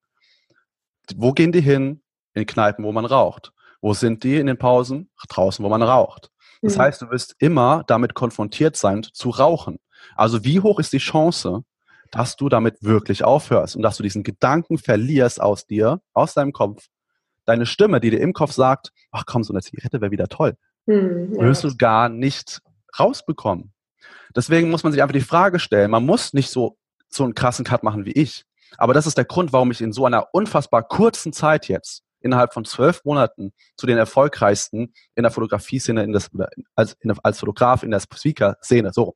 Wo 1.16 1.34
gehen 1.34 1.52
die 1.52 1.62
hin? 1.62 2.02
In 2.34 2.46
Kneipen, 2.46 2.86
wo 2.86 2.94
man 2.94 3.06
raucht. 3.06 3.52
Wo 3.82 3.94
sind 3.94 4.24
die 4.24 4.38
in 4.38 4.48
den 4.48 4.58
Pausen? 4.58 5.10
Draußen, 5.28 5.66
wo 5.66 5.70
man 5.70 5.82
raucht. 5.82 6.32
Das 6.62 6.78
mhm. 6.78 6.82
heißt, 6.82 7.02
du 7.02 7.10
wirst 7.10 7.36
immer 7.40 7.84
damit 7.88 8.14
konfrontiert 8.14 8.78
sein, 8.78 9.04
zu 9.04 9.30
rauchen. 9.32 9.80
Also 10.16 10.46
wie 10.46 10.62
hoch 10.62 10.80
ist 10.80 10.94
die 10.94 11.00
Chance, 11.00 11.64
dass 12.12 12.36
du 12.36 12.48
damit 12.48 12.82
wirklich 12.82 13.24
aufhörst 13.24 13.76
und 13.76 13.82
dass 13.82 13.98
du 13.98 14.04
diesen 14.04 14.24
Gedanken 14.24 14.78
verlierst 14.78 15.42
aus 15.42 15.66
dir, 15.66 16.02
aus 16.14 16.34
deinem 16.34 16.54
Kopf. 16.54 16.88
Deine 17.46 17.66
Stimme, 17.66 18.00
die 18.00 18.10
dir 18.10 18.20
im 18.20 18.34
Kopf 18.34 18.52
sagt, 18.52 18.92
ach 19.12 19.26
komm, 19.26 19.44
so 19.44 19.54
eine 19.54 19.62
Zigarette 19.62 20.02
wäre 20.02 20.12
wieder 20.12 20.28
toll, 20.28 20.56
hm, 20.88 21.34
ja. 21.36 21.42
wirst 21.42 21.64
du 21.64 21.76
gar 21.76 22.10
nicht 22.10 22.62
rausbekommen. 23.00 23.74
Deswegen 24.36 24.70
muss 24.70 24.84
man 24.84 24.94
sich 24.94 25.02
einfach 25.02 25.14
die 25.14 25.22
Frage 25.22 25.60
stellen, 25.60 25.92
man 25.92 26.06
muss 26.06 26.34
nicht 26.34 26.50
so, 26.50 26.78
so 27.10 27.24
einen 27.24 27.36
krassen 27.36 27.66
Cut 27.66 27.84
machen 27.84 28.06
wie 28.06 28.12
ich. 28.12 28.46
Aber 28.78 28.94
das 28.94 29.08
ist 29.08 29.18
der 29.18 29.26
Grund, 29.26 29.52
warum 29.54 29.72
ich 29.72 29.82
in 29.82 29.92
so 29.92 30.06
einer 30.06 30.34
unfassbar 30.34 30.84
kurzen 30.84 31.34
Zeit 31.34 31.68
jetzt, 31.68 32.04
innerhalb 32.22 32.54
von 32.54 32.66
zwölf 32.66 33.04
Monaten, 33.04 33.52
zu 33.76 33.88
den 33.88 33.98
erfolgreichsten 33.98 34.94
in 35.16 35.24
der 35.24 35.32
Fotografie-Szene, 35.32 36.04
in 36.04 36.14
das, 36.14 36.30
als, 36.76 36.94
in, 37.02 37.12
als 37.24 37.40
Fotograf 37.40 37.84
in 37.84 37.92
der 37.92 38.00
Speaker-Szene, 38.00 38.92
so 38.94 39.16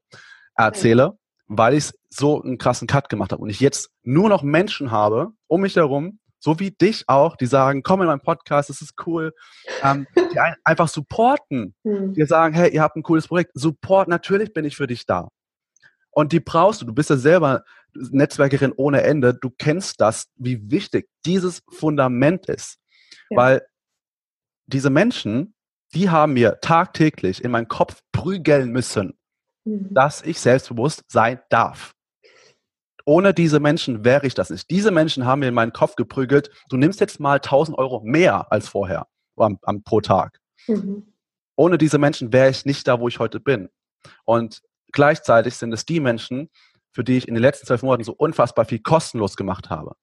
erzähle, 0.56 1.18
weil 1.48 1.76
ich 1.76 1.92
so 2.10 2.42
einen 2.42 2.58
krassen 2.58 2.88
Cut 2.88 3.10
gemacht 3.10 3.32
habe 3.32 3.42
und 3.42 3.50
ich 3.50 3.60
jetzt 3.60 3.92
nur 4.04 4.30
noch 4.30 4.44
Menschen 4.44 4.92
habe 4.92 5.30
um 5.48 5.62
mich 5.62 5.76
herum, 5.76 6.20
so 6.46 6.60
wie 6.60 6.70
dich 6.70 7.04
auch, 7.08 7.36
die 7.36 7.48
sagen, 7.48 7.82
komm 7.82 8.02
in 8.02 8.08
meinen 8.08 8.22
Podcast, 8.22 8.70
das 8.70 8.80
ist 8.82 8.94
cool, 9.08 9.34
ähm, 9.82 10.06
die 10.32 10.40
ein, 10.40 10.54
einfach 10.64 10.88
supporten, 10.88 11.74
mhm. 11.84 12.14
die 12.14 12.24
sagen, 12.26 12.54
hey, 12.54 12.72
ihr 12.72 12.84
habt 12.84 12.96
ein 12.96 13.02
cooles 13.02 13.28
Projekt, 13.28 13.52
Support, 13.56 14.08
natürlich 14.08 14.54
bin 14.54 14.64
ich 14.64 14.76
für 14.76 14.86
dich 14.86 15.08
da. 15.08 15.28
Und 16.12 16.32
die 16.32 16.40
brauchst 16.40 16.82
du, 16.82 16.86
du 16.86 16.94
bist 16.94 17.10
ja 17.10 17.18
selber 17.18 17.64
Netzwerkerin 17.94 18.74
ohne 18.78 19.02
Ende, 19.02 19.34
du 19.34 19.50
kennst 19.50 20.00
das, 20.00 20.28
wie 20.36 20.70
wichtig 20.70 21.10
dieses 21.26 21.64
Fundament 21.68 22.46
ist. 22.46 22.78
Ja. 23.32 23.38
Weil 23.38 23.62
diese 24.68 24.92
Menschen, 24.92 25.56
die 25.96 26.12
haben 26.12 26.34
mir 26.34 26.60
tagtäglich 26.62 27.44
in 27.44 27.50
meinen 27.50 27.68
Kopf 27.68 28.02
prügeln 28.12 28.72
müssen, 28.72 29.18
Mhm. 29.66 29.88
dass 29.92 30.22
ich 30.22 30.40
selbstbewusst 30.40 31.04
sein 31.08 31.40
darf. 31.50 31.95
Ohne 33.06 33.34
diese 33.34 33.60
Menschen 33.60 34.04
wäre 34.04 34.26
ich 34.26 34.34
das 34.34 34.50
nicht. 34.50 34.70
Diese 34.70 34.92
Menschen 34.92 35.26
haben 35.26 35.40
mir 35.40 35.48
in 35.48 35.54
meinen 35.54 35.74
Kopf 35.74 35.96
geprügelt, 35.96 36.50
du 36.70 36.78
nimmst 36.78 37.00
jetzt 37.00 37.20
mal 37.20 37.36
1000 37.36 37.78
Euro 37.78 38.02
mehr 38.04 38.52
als 38.52 38.68
vorher 38.68 39.08
am, 39.38 39.60
am 39.62 39.84
pro 39.84 40.02
Tag. 40.02 40.40
Mhm. 40.68 41.14
Ohne 41.56 41.78
diese 41.78 42.00
Menschen 42.00 42.34
wäre 42.34 42.50
ich 42.50 42.66
nicht 42.66 42.88
da, 42.88 43.00
wo 43.00 43.08
ich 43.08 43.20
heute 43.20 43.40
bin. 43.40 43.70
Und 44.26 44.62
gleichzeitig 44.92 45.56
sind 45.56 45.72
es 45.72 45.86
die 45.86 46.00
Menschen, 46.00 46.50
für 46.92 47.04
die 47.04 47.18
ich 47.18 47.28
in 47.28 47.36
den 47.36 47.42
letzten 47.42 47.68
zwölf 47.68 47.84
Monaten 47.84 48.04
so 48.04 48.14
unfassbar 48.14 48.66
viel 48.66 48.80
kostenlos 48.80 49.36
gemacht 49.36 49.70
habe. 49.70 49.96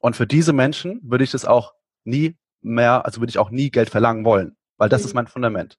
Und 0.00 0.16
für 0.16 0.26
diese 0.26 0.52
Menschen 0.52 1.00
würde 1.02 1.24
ich 1.24 1.30
das 1.30 1.44
auch 1.44 1.74
nie 2.04 2.36
mehr, 2.62 3.04
also 3.04 3.20
würde 3.20 3.30
ich 3.30 3.38
auch 3.38 3.50
nie 3.50 3.70
Geld 3.70 3.90
verlangen 3.90 4.24
wollen, 4.24 4.56
weil 4.78 4.88
das 4.88 5.02
mhm. 5.02 5.06
ist 5.06 5.14
mein 5.14 5.26
Fundament. 5.26 5.78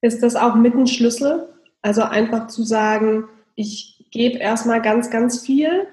Ist 0.00 0.22
das 0.22 0.36
auch 0.36 0.54
mit 0.54 0.74
ein 0.74 0.86
Schlüssel 0.86 1.48
also 1.82 2.02
einfach 2.02 2.48
zu 2.48 2.62
sagen, 2.64 3.28
ich 3.54 3.97
gebe 4.10 4.38
erstmal 4.38 4.82
ganz, 4.82 5.10
ganz 5.10 5.40
viel 5.40 5.86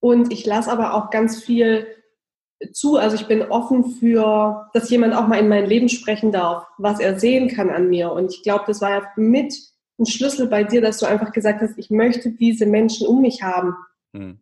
und 0.00 0.32
ich 0.32 0.46
lasse 0.46 0.70
aber 0.70 0.94
auch 0.94 1.10
ganz 1.10 1.42
viel 1.42 1.86
zu. 2.72 2.96
Also 2.96 3.16
ich 3.16 3.26
bin 3.26 3.42
offen 3.42 3.92
für, 3.92 4.68
dass 4.72 4.90
jemand 4.90 5.14
auch 5.14 5.26
mal 5.26 5.38
in 5.38 5.48
mein 5.48 5.66
Leben 5.66 5.88
sprechen 5.88 6.32
darf, 6.32 6.66
was 6.78 7.00
er 7.00 7.18
sehen 7.18 7.48
kann 7.48 7.70
an 7.70 7.88
mir. 7.88 8.12
Und 8.12 8.32
ich 8.32 8.42
glaube, 8.42 8.64
das 8.66 8.80
war 8.80 8.90
ja 8.90 9.02
mit 9.16 9.54
ein 9.98 10.06
Schlüssel 10.06 10.46
bei 10.46 10.64
dir, 10.64 10.80
dass 10.80 10.98
du 10.98 11.06
einfach 11.06 11.32
gesagt 11.32 11.60
hast, 11.60 11.78
ich 11.78 11.90
möchte 11.90 12.30
diese 12.30 12.66
Menschen 12.66 13.06
um 13.06 13.20
mich 13.20 13.42
haben. 13.42 13.74
Hm. 14.14 14.40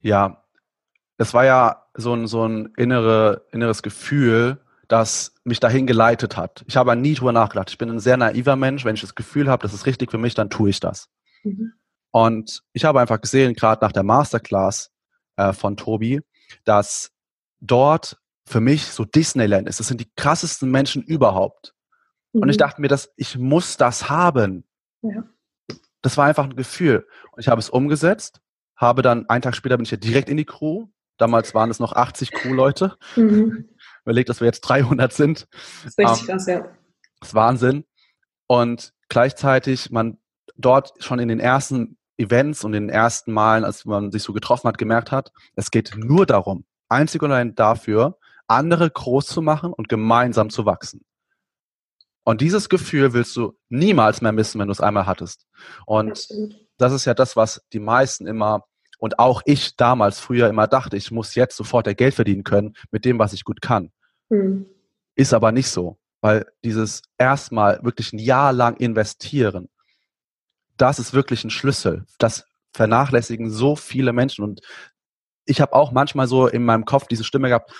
Ja, 0.00 0.44
es 1.18 1.34
war 1.34 1.44
ja 1.44 1.86
so 1.94 2.14
ein, 2.14 2.26
so 2.26 2.46
ein 2.46 2.72
innere, 2.76 3.46
inneres 3.52 3.82
Gefühl, 3.82 4.58
das 4.88 5.34
mich 5.44 5.60
dahin 5.60 5.86
geleitet 5.86 6.36
hat. 6.36 6.64
Ich 6.66 6.76
habe 6.76 6.96
nie 6.96 7.14
drüber 7.14 7.32
nachgedacht. 7.32 7.70
Ich 7.70 7.78
bin 7.78 7.90
ein 7.90 8.00
sehr 8.00 8.16
naiver 8.16 8.56
Mensch. 8.56 8.84
Wenn 8.84 8.94
ich 8.94 9.00
das 9.02 9.14
Gefühl 9.14 9.48
habe, 9.48 9.62
das 9.62 9.72
ist 9.72 9.86
richtig 9.86 10.10
für 10.10 10.18
mich, 10.18 10.34
dann 10.34 10.50
tue 10.50 10.70
ich 10.70 10.80
das. 10.80 11.08
Mhm. 11.42 11.72
Und 12.10 12.62
ich 12.72 12.84
habe 12.84 13.00
einfach 13.00 13.20
gesehen, 13.20 13.54
gerade 13.54 13.84
nach 13.84 13.92
der 13.92 14.02
Masterclass 14.02 14.90
äh, 15.36 15.52
von 15.52 15.76
Tobi, 15.76 16.20
dass 16.64 17.12
dort 17.60 18.18
für 18.46 18.60
mich 18.60 18.86
so 18.86 19.04
Disneyland 19.04 19.68
ist. 19.68 19.78
Das 19.78 19.88
sind 19.88 20.00
die 20.00 20.10
krassesten 20.16 20.70
Menschen 20.70 21.02
überhaupt. 21.02 21.74
Mhm. 22.32 22.42
Und 22.42 22.48
ich 22.48 22.56
mhm. 22.56 22.60
dachte 22.60 22.80
mir, 22.80 22.88
dass 22.88 23.12
ich 23.16 23.38
muss 23.38 23.76
das 23.76 24.08
haben. 24.08 24.64
Ja. 25.02 25.24
Das 26.02 26.16
war 26.16 26.26
einfach 26.26 26.44
ein 26.44 26.56
Gefühl. 26.56 27.06
Und 27.32 27.40
ich 27.40 27.48
habe 27.48 27.60
es 27.60 27.70
umgesetzt, 27.70 28.40
habe 28.76 29.02
dann 29.02 29.28
einen 29.28 29.42
Tag 29.42 29.54
später 29.54 29.76
bin 29.76 29.84
ich 29.84 29.90
ja 29.90 29.98
direkt 29.98 30.28
in 30.28 30.36
die 30.36 30.46
Crew. 30.46 30.88
Damals 31.18 31.54
waren 31.54 31.70
es 31.70 31.78
noch 31.78 31.92
80 31.92 32.32
Crew-Leute. 32.32 32.96
Mhm 33.14 33.68
überlegt, 34.04 34.28
dass 34.28 34.40
wir 34.40 34.46
jetzt 34.46 34.62
300 34.62 35.12
sind. 35.12 35.48
Das 35.84 35.92
ist 35.92 35.98
richtig 35.98 36.20
ähm, 36.20 36.26
krass, 36.26 36.46
ja. 36.46 36.60
Das 37.20 37.28
ist 37.28 37.34
Wahnsinn. 37.34 37.84
Und 38.46 38.92
gleichzeitig 39.08 39.90
man 39.90 40.18
dort 40.56 40.92
schon 41.02 41.18
in 41.18 41.28
den 41.28 41.40
ersten 41.40 41.96
Events 42.16 42.64
und 42.64 42.74
in 42.74 42.88
den 42.88 42.94
ersten 42.94 43.32
Malen, 43.32 43.64
als 43.64 43.84
man 43.84 44.12
sich 44.12 44.22
so 44.22 44.32
getroffen 44.32 44.68
hat, 44.68 44.78
gemerkt 44.78 45.10
hat, 45.10 45.32
es 45.56 45.70
geht 45.70 45.94
nur 45.96 46.26
darum, 46.26 46.64
einzig 46.88 47.22
und 47.22 47.32
allein 47.32 47.54
dafür, 47.54 48.18
andere 48.46 48.90
groß 48.90 49.26
zu 49.26 49.42
machen 49.42 49.72
und 49.72 49.88
gemeinsam 49.88 50.50
zu 50.50 50.66
wachsen. 50.66 51.04
Und 52.24 52.40
dieses 52.40 52.68
Gefühl 52.68 53.12
willst 53.12 53.34
du 53.36 53.56
niemals 53.68 54.20
mehr 54.20 54.32
missen, 54.32 54.60
wenn 54.60 54.68
du 54.68 54.72
es 54.72 54.80
einmal 54.80 55.06
hattest. 55.06 55.46
Und 55.86 56.10
Absolut. 56.10 56.54
das 56.76 56.92
ist 56.92 57.04
ja 57.06 57.14
das, 57.14 57.36
was 57.36 57.62
die 57.72 57.80
meisten 57.80 58.26
immer 58.26 58.64
und 58.98 59.18
auch 59.18 59.40
ich 59.46 59.76
damals 59.76 60.20
früher 60.20 60.48
immer 60.48 60.66
dachte, 60.66 60.96
ich 60.96 61.10
muss 61.10 61.34
jetzt 61.34 61.56
sofort 61.56 61.86
der 61.86 61.94
Geld 61.94 62.14
verdienen 62.14 62.44
können 62.44 62.74
mit 62.90 63.06
dem, 63.06 63.18
was 63.18 63.32
ich 63.32 63.44
gut 63.44 63.62
kann. 63.62 63.90
Mhm. 64.28 64.66
Ist 65.14 65.32
aber 65.32 65.52
nicht 65.52 65.70
so, 65.70 65.98
weil 66.20 66.46
dieses 66.62 67.02
erstmal 67.16 67.82
wirklich 67.82 68.12
ein 68.12 68.18
Jahr 68.18 68.52
lang 68.52 68.76
investieren, 68.76 69.70
das 70.80 70.98
ist 70.98 71.12
wirklich 71.12 71.44
ein 71.44 71.50
Schlüssel. 71.50 72.04
Das 72.18 72.44
vernachlässigen 72.72 73.50
so 73.50 73.76
viele 73.76 74.12
Menschen 74.12 74.44
und 74.44 74.60
ich 75.44 75.60
habe 75.60 75.72
auch 75.72 75.90
manchmal 75.92 76.28
so 76.28 76.46
in 76.46 76.64
meinem 76.64 76.84
Kopf 76.84 77.08
diese 77.08 77.24
Stimme 77.24 77.48
gehabt, 77.48 77.72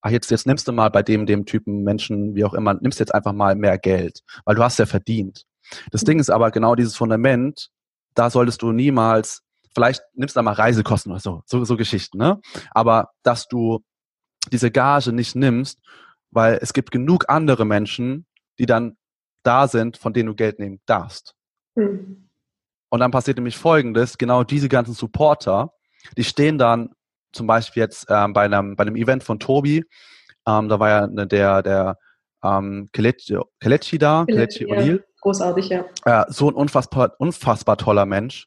ach 0.00 0.10
jetzt, 0.10 0.30
jetzt 0.30 0.46
nimmst 0.46 0.66
du 0.66 0.72
mal 0.72 0.90
bei 0.90 1.02
dem, 1.02 1.26
dem 1.26 1.44
Typen 1.44 1.82
Menschen, 1.82 2.34
wie 2.34 2.44
auch 2.44 2.54
immer, 2.54 2.74
nimmst 2.74 3.00
jetzt 3.00 3.14
einfach 3.14 3.32
mal 3.32 3.54
mehr 3.56 3.76
Geld, 3.78 4.22
weil 4.44 4.54
du 4.54 4.62
hast 4.62 4.78
ja 4.78 4.86
verdient. 4.86 5.44
Das. 5.90 6.04
Ding 6.04 6.18
ist 6.18 6.30
aber 6.30 6.50
genau 6.50 6.74
dieses 6.74 6.96
Fundament, 6.96 7.68
da 8.14 8.30
solltest 8.30 8.62
du 8.62 8.72
niemals 8.72 9.42
vielleicht 9.78 10.02
nimmst 10.14 10.34
du 10.34 10.38
da 10.38 10.42
mal 10.42 10.54
Reisekosten 10.54 11.12
oder 11.12 11.20
so, 11.20 11.42
so, 11.46 11.64
so 11.64 11.76
Geschichten, 11.76 12.18
ne? 12.18 12.40
Aber 12.72 13.10
dass 13.22 13.46
du 13.46 13.84
diese 14.50 14.72
Gage 14.72 15.12
nicht 15.12 15.36
nimmst, 15.36 15.78
weil 16.30 16.58
es 16.60 16.72
gibt 16.72 16.90
genug 16.90 17.26
andere 17.28 17.64
Menschen, 17.64 18.26
die 18.58 18.66
dann 18.66 18.96
da 19.44 19.68
sind, 19.68 19.96
von 19.96 20.12
denen 20.12 20.28
du 20.28 20.34
Geld 20.34 20.58
nehmen 20.58 20.80
darfst. 20.86 21.34
Mhm. 21.76 22.27
Und 22.90 23.00
dann 23.00 23.10
passiert 23.10 23.36
nämlich 23.36 23.56
Folgendes, 23.56 24.18
genau 24.18 24.44
diese 24.44 24.68
ganzen 24.68 24.94
Supporter, 24.94 25.72
die 26.16 26.24
stehen 26.24 26.58
dann 26.58 26.90
zum 27.32 27.46
Beispiel 27.46 27.82
jetzt 27.82 28.06
ähm, 28.08 28.32
bei, 28.32 28.44
einem, 28.44 28.76
bei 28.76 28.82
einem 28.82 28.96
Event 28.96 29.22
von 29.22 29.38
Tobi, 29.38 29.84
ähm, 30.46 30.68
da 30.68 30.80
war 30.80 30.88
ja 30.88 31.06
ne, 31.06 31.26
der, 31.26 31.62
der 31.62 31.98
ähm, 32.42 32.88
Kelechi, 32.92 33.38
Kelechi 33.60 33.98
da, 33.98 34.24
Kelechi 34.26 34.66
O'Neill. 34.66 35.02
Großartig, 35.20 35.68
ja. 35.68 35.84
Äh, 36.04 36.24
so 36.28 36.48
ein 36.48 36.54
unfassbar, 36.54 37.12
unfassbar 37.18 37.76
toller 37.76 38.06
Mensch. 38.06 38.46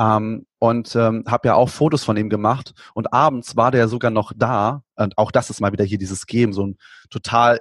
Ähm, 0.00 0.46
und 0.58 0.94
ähm, 0.96 1.24
habe 1.28 1.48
ja 1.48 1.54
auch 1.54 1.68
Fotos 1.68 2.04
von 2.04 2.16
ihm 2.16 2.30
gemacht. 2.30 2.72
Und 2.94 3.12
abends 3.12 3.56
war 3.56 3.70
der 3.70 3.88
sogar 3.88 4.10
noch 4.10 4.32
da. 4.34 4.82
Und 4.96 5.18
auch 5.18 5.30
das 5.30 5.50
ist 5.50 5.60
mal 5.60 5.72
wieder 5.72 5.84
hier 5.84 5.98
dieses 5.98 6.26
Game, 6.26 6.52
so 6.52 6.66
ein 6.66 6.78
total 7.10 7.60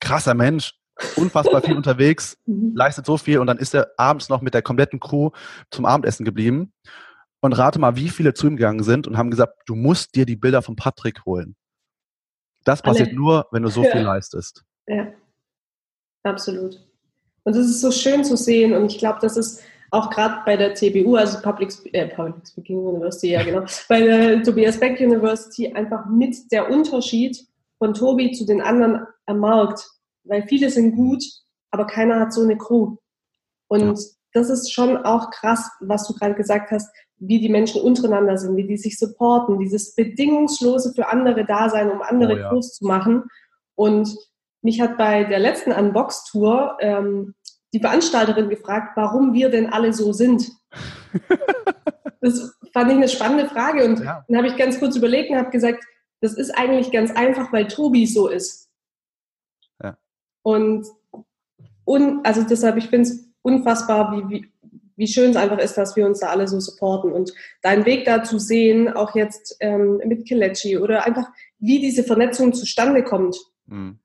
krasser 0.00 0.34
Mensch, 0.34 0.74
unfassbar 1.16 1.62
viel 1.62 1.76
unterwegs, 1.76 2.38
mhm. 2.46 2.72
leistet 2.74 3.06
so 3.06 3.16
viel 3.16 3.38
und 3.38 3.46
dann 3.46 3.58
ist 3.58 3.74
er 3.74 3.92
abends 3.96 4.28
noch 4.28 4.42
mit 4.42 4.54
der 4.54 4.62
kompletten 4.62 5.00
Crew 5.00 5.30
zum 5.70 5.86
Abendessen 5.86 6.24
geblieben. 6.24 6.72
Und 7.40 7.54
rate 7.54 7.80
mal, 7.80 7.96
wie 7.96 8.08
viele 8.08 8.34
zu 8.34 8.46
ihm 8.46 8.56
gegangen 8.56 8.84
sind 8.84 9.08
und 9.08 9.18
haben 9.18 9.30
gesagt, 9.30 9.62
du 9.66 9.74
musst 9.74 10.14
dir 10.14 10.26
die 10.26 10.36
Bilder 10.36 10.62
von 10.62 10.76
Patrick 10.76 11.24
holen. 11.26 11.56
Das 12.64 12.82
passiert 12.82 13.08
Alle. 13.08 13.16
nur, 13.16 13.46
wenn 13.50 13.64
du 13.64 13.68
so 13.68 13.82
viel 13.82 14.02
leistest. 14.02 14.62
Ja, 14.86 15.12
absolut. 16.22 16.78
Und 17.42 17.56
es 17.56 17.66
ist 17.66 17.80
so 17.80 17.90
schön 17.90 18.24
zu 18.24 18.36
sehen 18.36 18.72
und 18.74 18.86
ich 18.86 18.98
glaube, 18.98 19.18
das 19.20 19.36
ist 19.36 19.60
auch 19.90 20.10
gerade 20.10 20.42
bei 20.46 20.56
der 20.56 20.74
TBU, 20.74 21.16
also 21.16 21.40
Public, 21.42 21.72
äh, 21.92 22.08
Public 22.08 22.46
Speaking 22.46 22.78
University, 22.78 23.32
ja 23.32 23.42
genau, 23.42 23.64
bei 23.88 24.00
der 24.00 24.42
Tobias 24.42 24.80
Beck 24.80 24.98
University 25.00 25.72
einfach 25.72 26.06
mit 26.06 26.50
der 26.50 26.70
Unterschied 26.70 27.36
von 27.78 27.92
Tobi 27.92 28.32
zu 28.32 28.46
den 28.46 28.62
anderen 28.62 29.06
am 29.26 29.40
Markt, 29.40 29.86
weil 30.24 30.46
viele 30.46 30.70
sind 30.70 30.94
gut, 30.94 31.22
aber 31.70 31.86
keiner 31.86 32.20
hat 32.20 32.32
so 32.32 32.42
eine 32.42 32.56
Crew. 32.56 32.96
Und 33.68 33.98
ja. 33.98 34.04
das 34.32 34.50
ist 34.50 34.72
schon 34.72 34.96
auch 34.98 35.30
krass, 35.30 35.70
was 35.80 36.06
du 36.06 36.14
gerade 36.14 36.34
gesagt 36.34 36.70
hast, 36.70 36.88
wie 37.16 37.40
die 37.40 37.48
Menschen 37.48 37.80
untereinander 37.80 38.36
sind, 38.36 38.56
wie 38.56 38.66
die 38.66 38.76
sich 38.76 38.98
supporten, 38.98 39.58
dieses 39.58 39.94
bedingungslose 39.94 40.92
für 40.94 41.08
andere 41.08 41.44
Dasein, 41.44 41.90
um 41.90 42.02
andere 42.02 42.34
oh, 42.34 42.36
ja. 42.36 42.50
groß 42.50 42.74
zu 42.74 42.84
machen. 42.84 43.24
Und 43.76 44.16
mich 44.60 44.80
hat 44.80 44.98
bei 44.98 45.24
der 45.24 45.38
letzten 45.38 45.72
Unbox-Tour 45.72 46.76
ähm, 46.80 47.34
die 47.72 47.80
Veranstalterin 47.80 48.48
gefragt, 48.48 48.96
warum 48.96 49.32
wir 49.32 49.48
denn 49.48 49.72
alle 49.72 49.92
so 49.92 50.12
sind. 50.12 50.50
Das 52.24 52.56
fand 52.72 52.88
ich 52.88 52.96
eine 52.96 53.08
spannende 53.08 53.48
Frage 53.48 53.84
und 53.84 53.98
ja. 53.98 54.24
dann 54.28 54.36
habe 54.36 54.46
ich 54.46 54.56
ganz 54.56 54.78
kurz 54.78 54.94
überlegt 54.94 55.30
und 55.30 55.36
habe 55.36 55.50
gesagt, 55.50 55.84
das 56.20 56.34
ist 56.34 56.56
eigentlich 56.56 56.92
ganz 56.92 57.10
einfach, 57.10 57.52
weil 57.52 57.66
Tobi 57.66 58.06
so 58.06 58.28
ist. 58.28 58.70
Und, 60.42 60.86
und 61.84 62.24
also 62.24 62.42
deshalb, 62.42 62.76
ich 62.76 62.88
finde 62.88 63.08
es 63.08 63.28
unfassbar, 63.42 64.12
wie, 64.12 64.30
wie, 64.30 64.52
wie 64.96 65.06
schön 65.06 65.30
es 65.30 65.36
einfach 65.36 65.58
ist, 65.58 65.76
dass 65.76 65.96
wir 65.96 66.06
uns 66.06 66.20
da 66.20 66.28
alle 66.28 66.46
so 66.48 66.60
supporten 66.60 67.12
und 67.12 67.32
deinen 67.62 67.84
Weg 67.84 68.04
da 68.04 68.22
zu 68.22 68.38
sehen, 68.38 68.88
auch 68.88 69.14
jetzt 69.14 69.56
ähm, 69.60 70.00
mit 70.04 70.26
Kelechi 70.26 70.78
oder 70.78 71.04
einfach, 71.06 71.26
wie 71.58 71.80
diese 71.80 72.04
Vernetzung 72.04 72.52
zustande 72.52 73.02
kommt. 73.02 73.36
Mhm. 73.66 73.98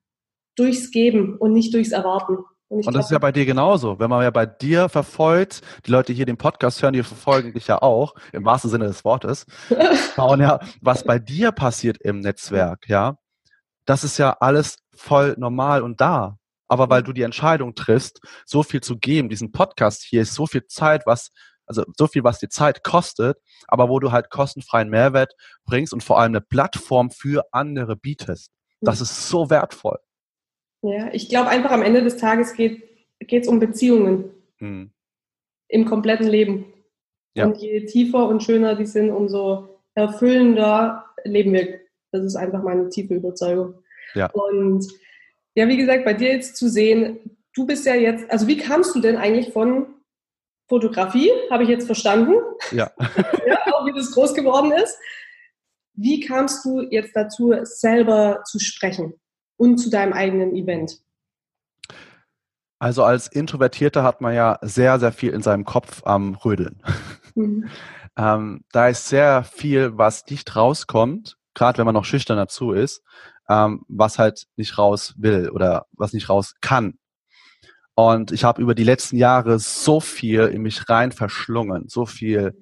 Durchs 0.56 0.90
Geben 0.90 1.36
und 1.36 1.52
nicht 1.52 1.72
durchs 1.72 1.92
Erwarten. 1.92 2.38
Und, 2.68 2.86
und 2.86 2.94
das 2.94 3.06
ist 3.06 3.12
ja 3.12 3.18
bei 3.18 3.32
dir 3.32 3.46
genauso. 3.46 3.98
Wenn 3.98 4.10
man 4.10 4.22
ja 4.22 4.30
bei 4.30 4.44
dir 4.44 4.88
verfolgt, 4.88 5.62
die 5.86 5.90
Leute, 5.90 6.12
die 6.12 6.16
hier 6.16 6.26
den 6.26 6.36
Podcast 6.36 6.82
hören, 6.82 6.92
die 6.92 7.02
verfolgen 7.02 7.54
dich 7.54 7.66
ja 7.66 7.80
auch, 7.80 8.14
im 8.32 8.44
wahrsten 8.44 8.70
Sinne 8.70 8.86
des 8.86 9.04
Wortes, 9.04 9.46
schauen 10.14 10.40
ja, 10.40 10.60
was 10.82 11.04
bei 11.04 11.18
dir 11.18 11.52
passiert 11.52 11.98
im 11.98 12.20
Netzwerk, 12.20 12.88
ja. 12.88 13.18
Das 13.86 14.04
ist 14.04 14.18
ja 14.18 14.36
alles 14.40 14.76
voll 14.98 15.34
normal 15.38 15.82
und 15.82 16.00
da. 16.00 16.38
Aber 16.68 16.90
weil 16.90 17.02
du 17.02 17.12
die 17.12 17.22
Entscheidung 17.22 17.74
triffst, 17.74 18.20
so 18.44 18.62
viel 18.62 18.82
zu 18.82 18.98
geben, 18.98 19.28
diesen 19.28 19.52
Podcast 19.52 20.04
hier 20.04 20.22
ist 20.22 20.34
so 20.34 20.46
viel 20.46 20.66
Zeit, 20.66 21.06
was, 21.06 21.30
also 21.66 21.84
so 21.96 22.06
viel, 22.06 22.24
was 22.24 22.38
die 22.38 22.48
Zeit 22.48 22.84
kostet, 22.84 23.38
aber 23.68 23.88
wo 23.88 24.00
du 24.00 24.12
halt 24.12 24.30
kostenfreien 24.30 24.90
Mehrwert 24.90 25.34
bringst 25.64 25.94
und 25.94 26.04
vor 26.04 26.18
allem 26.18 26.32
eine 26.32 26.40
Plattform 26.42 27.10
für 27.10 27.44
andere 27.52 27.96
bietest. 27.96 28.52
Das 28.80 29.00
ist 29.00 29.28
so 29.28 29.50
wertvoll. 29.50 29.98
Ja, 30.82 31.08
ich 31.12 31.28
glaube 31.28 31.48
einfach 31.48 31.72
am 31.72 31.82
Ende 31.82 32.02
des 32.02 32.16
Tages 32.16 32.54
geht 32.54 32.82
es 33.18 33.48
um 33.48 33.58
Beziehungen 33.58 34.30
hm. 34.58 34.92
im 35.68 35.84
kompletten 35.84 36.28
Leben. 36.28 36.66
Ja. 37.34 37.46
Und 37.46 37.58
je 37.58 37.84
tiefer 37.86 38.28
und 38.28 38.42
schöner 38.42 38.76
die 38.76 38.86
sind, 38.86 39.10
umso 39.10 39.80
erfüllender 39.94 41.06
leben 41.24 41.52
wir. 41.52 41.80
Das 42.10 42.24
ist 42.24 42.36
einfach 42.36 42.62
meine 42.62 42.88
tiefe 42.88 43.14
Überzeugung. 43.14 43.82
Ja. 44.14 44.30
Und 44.30 44.86
ja, 45.54 45.68
wie 45.68 45.76
gesagt, 45.76 46.04
bei 46.04 46.14
dir 46.14 46.32
jetzt 46.32 46.56
zu 46.56 46.68
sehen, 46.68 47.18
du 47.54 47.66
bist 47.66 47.86
ja 47.86 47.94
jetzt, 47.94 48.30
also 48.30 48.46
wie 48.46 48.56
kamst 48.56 48.94
du 48.94 49.00
denn 49.00 49.16
eigentlich 49.16 49.52
von 49.52 49.86
Fotografie, 50.68 51.30
habe 51.50 51.62
ich 51.62 51.68
jetzt 51.68 51.86
verstanden. 51.86 52.34
Ja. 52.70 52.90
ja. 53.46 53.72
Auch 53.72 53.86
wie 53.86 53.92
das 53.92 54.12
groß 54.12 54.34
geworden 54.34 54.72
ist. 54.72 54.98
Wie 55.94 56.20
kamst 56.20 56.64
du 56.64 56.82
jetzt 56.82 57.16
dazu, 57.16 57.54
selber 57.64 58.42
zu 58.44 58.58
sprechen? 58.58 59.14
und 59.58 59.78
zu 59.78 59.90
deinem 59.90 60.14
eigenen 60.14 60.54
Event? 60.56 61.02
Also 62.78 63.02
als 63.02 63.26
Introvertierter 63.26 64.04
hat 64.04 64.20
man 64.20 64.34
ja 64.34 64.58
sehr, 64.62 64.98
sehr 65.00 65.12
viel 65.12 65.32
in 65.32 65.42
seinem 65.42 65.64
Kopf 65.64 66.02
am 66.04 66.36
Rödeln. 66.36 66.80
Mhm. 67.34 67.68
ähm, 68.16 68.64
da 68.72 68.88
ist 68.88 69.08
sehr 69.08 69.42
viel, 69.42 69.98
was 69.98 70.24
nicht 70.30 70.56
rauskommt, 70.56 71.36
gerade 71.58 71.78
wenn 71.78 71.86
man 71.86 71.94
noch 71.94 72.04
schüchtern 72.04 72.36
dazu 72.36 72.72
ist, 72.72 73.02
ähm, 73.48 73.84
was 73.88 74.18
halt 74.18 74.46
nicht 74.56 74.78
raus 74.78 75.14
will 75.16 75.50
oder 75.50 75.86
was 75.92 76.12
nicht 76.12 76.28
raus 76.28 76.54
kann. 76.60 76.98
Und 77.94 78.30
ich 78.30 78.44
habe 78.44 78.62
über 78.62 78.74
die 78.74 78.84
letzten 78.84 79.16
Jahre 79.16 79.58
so 79.58 80.00
viel 80.00 80.42
in 80.42 80.62
mich 80.62 80.88
rein 80.88 81.12
verschlungen, 81.12 81.88
so 81.88 82.06
viel 82.06 82.56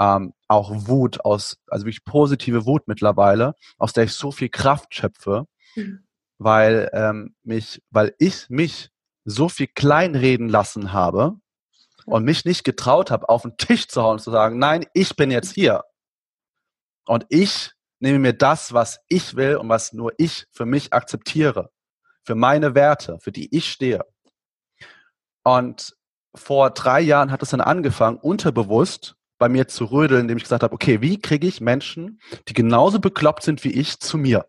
ähm, 0.00 0.32
auch 0.48 0.70
Wut 0.88 1.20
aus, 1.24 1.58
also 1.68 1.84
wirklich 1.84 2.04
positive 2.04 2.64
Wut 2.64 2.88
mittlerweile, 2.88 3.54
aus 3.76 3.92
der 3.92 4.04
ich 4.04 4.12
so 4.12 4.32
viel 4.32 4.48
Kraft 4.48 4.94
schöpfe. 4.94 5.44
Mhm 5.76 6.04
weil 6.38 6.88
ähm, 6.92 7.34
mich, 7.42 7.82
weil 7.90 8.14
ich 8.18 8.48
mich 8.48 8.90
so 9.24 9.48
viel 9.48 9.66
kleinreden 9.66 10.48
lassen 10.48 10.92
habe 10.92 11.34
und 12.06 12.24
mich 12.24 12.44
nicht 12.44 12.64
getraut 12.64 13.10
habe, 13.10 13.28
auf 13.28 13.42
den 13.42 13.56
Tisch 13.58 13.88
zu 13.88 14.02
hauen 14.02 14.12
und 14.12 14.20
zu 14.20 14.30
sagen, 14.30 14.58
nein, 14.58 14.86
ich 14.94 15.16
bin 15.16 15.30
jetzt 15.30 15.52
hier. 15.52 15.84
Und 17.06 17.26
ich 17.28 17.72
nehme 18.00 18.18
mir 18.18 18.32
das, 18.32 18.72
was 18.72 19.00
ich 19.08 19.36
will 19.36 19.56
und 19.56 19.68
was 19.68 19.92
nur 19.92 20.12
ich 20.18 20.46
für 20.52 20.66
mich 20.66 20.92
akzeptiere. 20.92 21.70
Für 22.24 22.34
meine 22.34 22.74
Werte, 22.74 23.18
für 23.20 23.32
die 23.32 23.54
ich 23.56 23.70
stehe. 23.70 24.04
Und 25.44 25.96
vor 26.34 26.70
drei 26.70 27.00
Jahren 27.00 27.30
hat 27.32 27.42
es 27.42 27.50
dann 27.50 27.60
angefangen, 27.60 28.18
unterbewusst 28.18 29.16
bei 29.38 29.48
mir 29.48 29.68
zu 29.68 29.86
rödeln, 29.86 30.22
indem 30.22 30.36
ich 30.36 30.42
gesagt 30.42 30.62
habe, 30.62 30.74
okay, 30.74 31.00
wie 31.00 31.20
kriege 31.20 31.46
ich 31.46 31.60
Menschen, 31.60 32.20
die 32.48 32.54
genauso 32.54 33.00
bekloppt 33.00 33.42
sind 33.44 33.64
wie 33.64 33.72
ich, 33.72 33.98
zu 34.00 34.18
mir? 34.18 34.46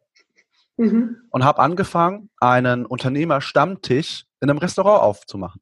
mhm. 0.80 1.18
und 1.30 1.44
habe 1.44 1.60
angefangen, 1.60 2.30
einen 2.40 2.86
Unternehmerstammtisch 2.86 4.26
in 4.40 4.50
einem 4.50 4.60
Restaurant 4.60 5.02
aufzumachen. 5.02 5.62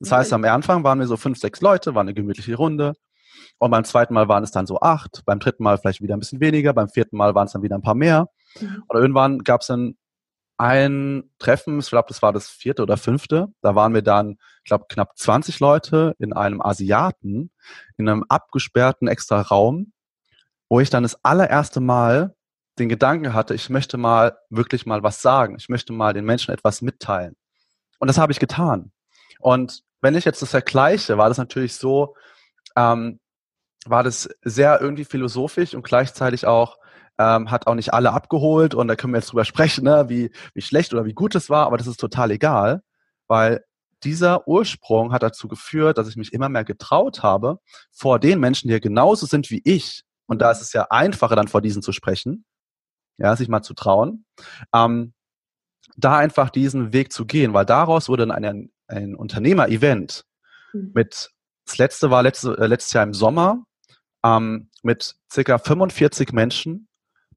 Das 0.00 0.10
heißt, 0.10 0.32
am 0.32 0.44
Anfang 0.44 0.82
waren 0.82 0.98
wir 0.98 1.06
so 1.06 1.16
fünf, 1.16 1.38
sechs 1.38 1.60
Leute, 1.60 1.94
war 1.94 2.00
eine 2.00 2.14
gemütliche 2.14 2.56
Runde. 2.56 2.94
Und 3.62 3.70
beim 3.70 3.84
zweiten 3.84 4.12
Mal 4.12 4.26
waren 4.26 4.42
es 4.42 4.50
dann 4.50 4.66
so 4.66 4.80
acht, 4.80 5.22
beim 5.24 5.38
dritten 5.38 5.62
Mal 5.62 5.78
vielleicht 5.78 6.02
wieder 6.02 6.16
ein 6.16 6.18
bisschen 6.18 6.40
weniger, 6.40 6.72
beim 6.72 6.88
vierten 6.88 7.16
Mal 7.16 7.36
waren 7.36 7.46
es 7.46 7.52
dann 7.52 7.62
wieder 7.62 7.76
ein 7.76 7.82
paar 7.82 7.94
mehr. 7.94 8.28
Mhm. 8.60 8.82
Und 8.88 8.98
irgendwann 8.98 9.38
gab 9.44 9.60
es 9.60 9.68
dann 9.68 9.96
ein 10.56 11.30
Treffen, 11.38 11.78
ich 11.78 11.88
glaube, 11.88 12.08
das 12.08 12.22
war 12.22 12.32
das 12.32 12.48
vierte 12.48 12.82
oder 12.82 12.96
fünfte. 12.96 13.52
Da 13.60 13.76
waren 13.76 13.94
wir 13.94 14.02
dann, 14.02 14.38
ich 14.64 14.68
glaube, 14.68 14.86
knapp 14.88 15.16
20 15.16 15.60
Leute 15.60 16.16
in 16.18 16.32
einem 16.32 16.60
Asiaten, 16.60 17.52
in 17.98 18.08
einem 18.08 18.24
abgesperrten 18.28 19.06
extra 19.06 19.40
Raum, 19.42 19.92
wo 20.68 20.80
ich 20.80 20.90
dann 20.90 21.04
das 21.04 21.24
allererste 21.24 21.78
Mal 21.78 22.34
den 22.80 22.88
Gedanken 22.88 23.32
hatte, 23.32 23.54
ich 23.54 23.70
möchte 23.70 23.96
mal 23.96 24.36
wirklich 24.50 24.86
mal 24.86 25.04
was 25.04 25.22
sagen. 25.22 25.54
Ich 25.56 25.68
möchte 25.68 25.92
mal 25.92 26.12
den 26.12 26.24
Menschen 26.24 26.52
etwas 26.52 26.82
mitteilen. 26.82 27.36
Und 28.00 28.08
das 28.08 28.18
habe 28.18 28.32
ich 28.32 28.40
getan. 28.40 28.90
Und 29.38 29.84
wenn 30.00 30.16
ich 30.16 30.24
jetzt 30.24 30.42
das 30.42 30.50
vergleiche, 30.50 31.16
war 31.16 31.28
das 31.28 31.38
natürlich 31.38 31.76
so, 31.76 32.16
ähm, 32.74 33.20
war 33.86 34.02
das 34.02 34.28
sehr 34.42 34.80
irgendwie 34.80 35.04
philosophisch 35.04 35.74
und 35.74 35.82
gleichzeitig 35.82 36.46
auch 36.46 36.78
ähm, 37.18 37.50
hat 37.50 37.66
auch 37.66 37.74
nicht 37.74 37.92
alle 37.92 38.12
abgeholt 38.12 38.74
und 38.74 38.88
da 38.88 38.96
können 38.96 39.12
wir 39.12 39.18
jetzt 39.18 39.32
drüber 39.32 39.44
sprechen, 39.44 39.84
ne, 39.84 40.08
wie, 40.08 40.30
wie 40.54 40.62
schlecht 40.62 40.92
oder 40.92 41.04
wie 41.04 41.14
gut 41.14 41.34
es 41.34 41.50
war, 41.50 41.66
aber 41.66 41.76
das 41.76 41.86
ist 41.86 42.00
total 42.00 42.30
egal, 42.30 42.82
weil 43.26 43.64
dieser 44.02 44.48
Ursprung 44.48 45.12
hat 45.12 45.22
dazu 45.22 45.48
geführt, 45.48 45.98
dass 45.98 46.08
ich 46.08 46.16
mich 46.16 46.32
immer 46.32 46.48
mehr 46.48 46.64
getraut 46.64 47.22
habe, 47.22 47.58
vor 47.92 48.18
den 48.18 48.40
Menschen, 48.40 48.68
die 48.68 48.72
ja 48.72 48.80
genauso 48.80 49.26
sind 49.26 49.50
wie 49.50 49.60
ich, 49.64 50.02
und 50.26 50.40
da 50.40 50.50
ist 50.50 50.62
es 50.62 50.72
ja 50.72 50.86
einfacher, 50.90 51.36
dann 51.36 51.48
vor 51.48 51.60
diesen 51.60 51.82
zu 51.82 51.92
sprechen, 51.92 52.44
ja, 53.18 53.36
sich 53.36 53.48
mal 53.48 53.62
zu 53.62 53.74
trauen, 53.74 54.24
ähm, 54.74 55.12
da 55.96 56.16
einfach 56.16 56.50
diesen 56.50 56.92
Weg 56.92 57.12
zu 57.12 57.26
gehen, 57.26 57.52
weil 57.52 57.66
daraus 57.66 58.08
wurde 58.08 58.26
dann 58.26 58.44
ein, 58.44 58.72
ein 58.86 59.14
Unternehmer-Event 59.14 60.24
mhm. 60.72 60.92
mit, 60.94 61.30
das 61.66 61.78
letzte 61.78 62.10
war 62.10 62.22
letzte, 62.22 62.56
äh, 62.58 62.66
letztes 62.66 62.92
Jahr 62.94 63.04
im 63.04 63.14
Sommer, 63.14 63.64
ähm, 64.24 64.70
mit 64.82 65.16
circa 65.30 65.58
45 65.58 66.32
Menschen, 66.32 66.88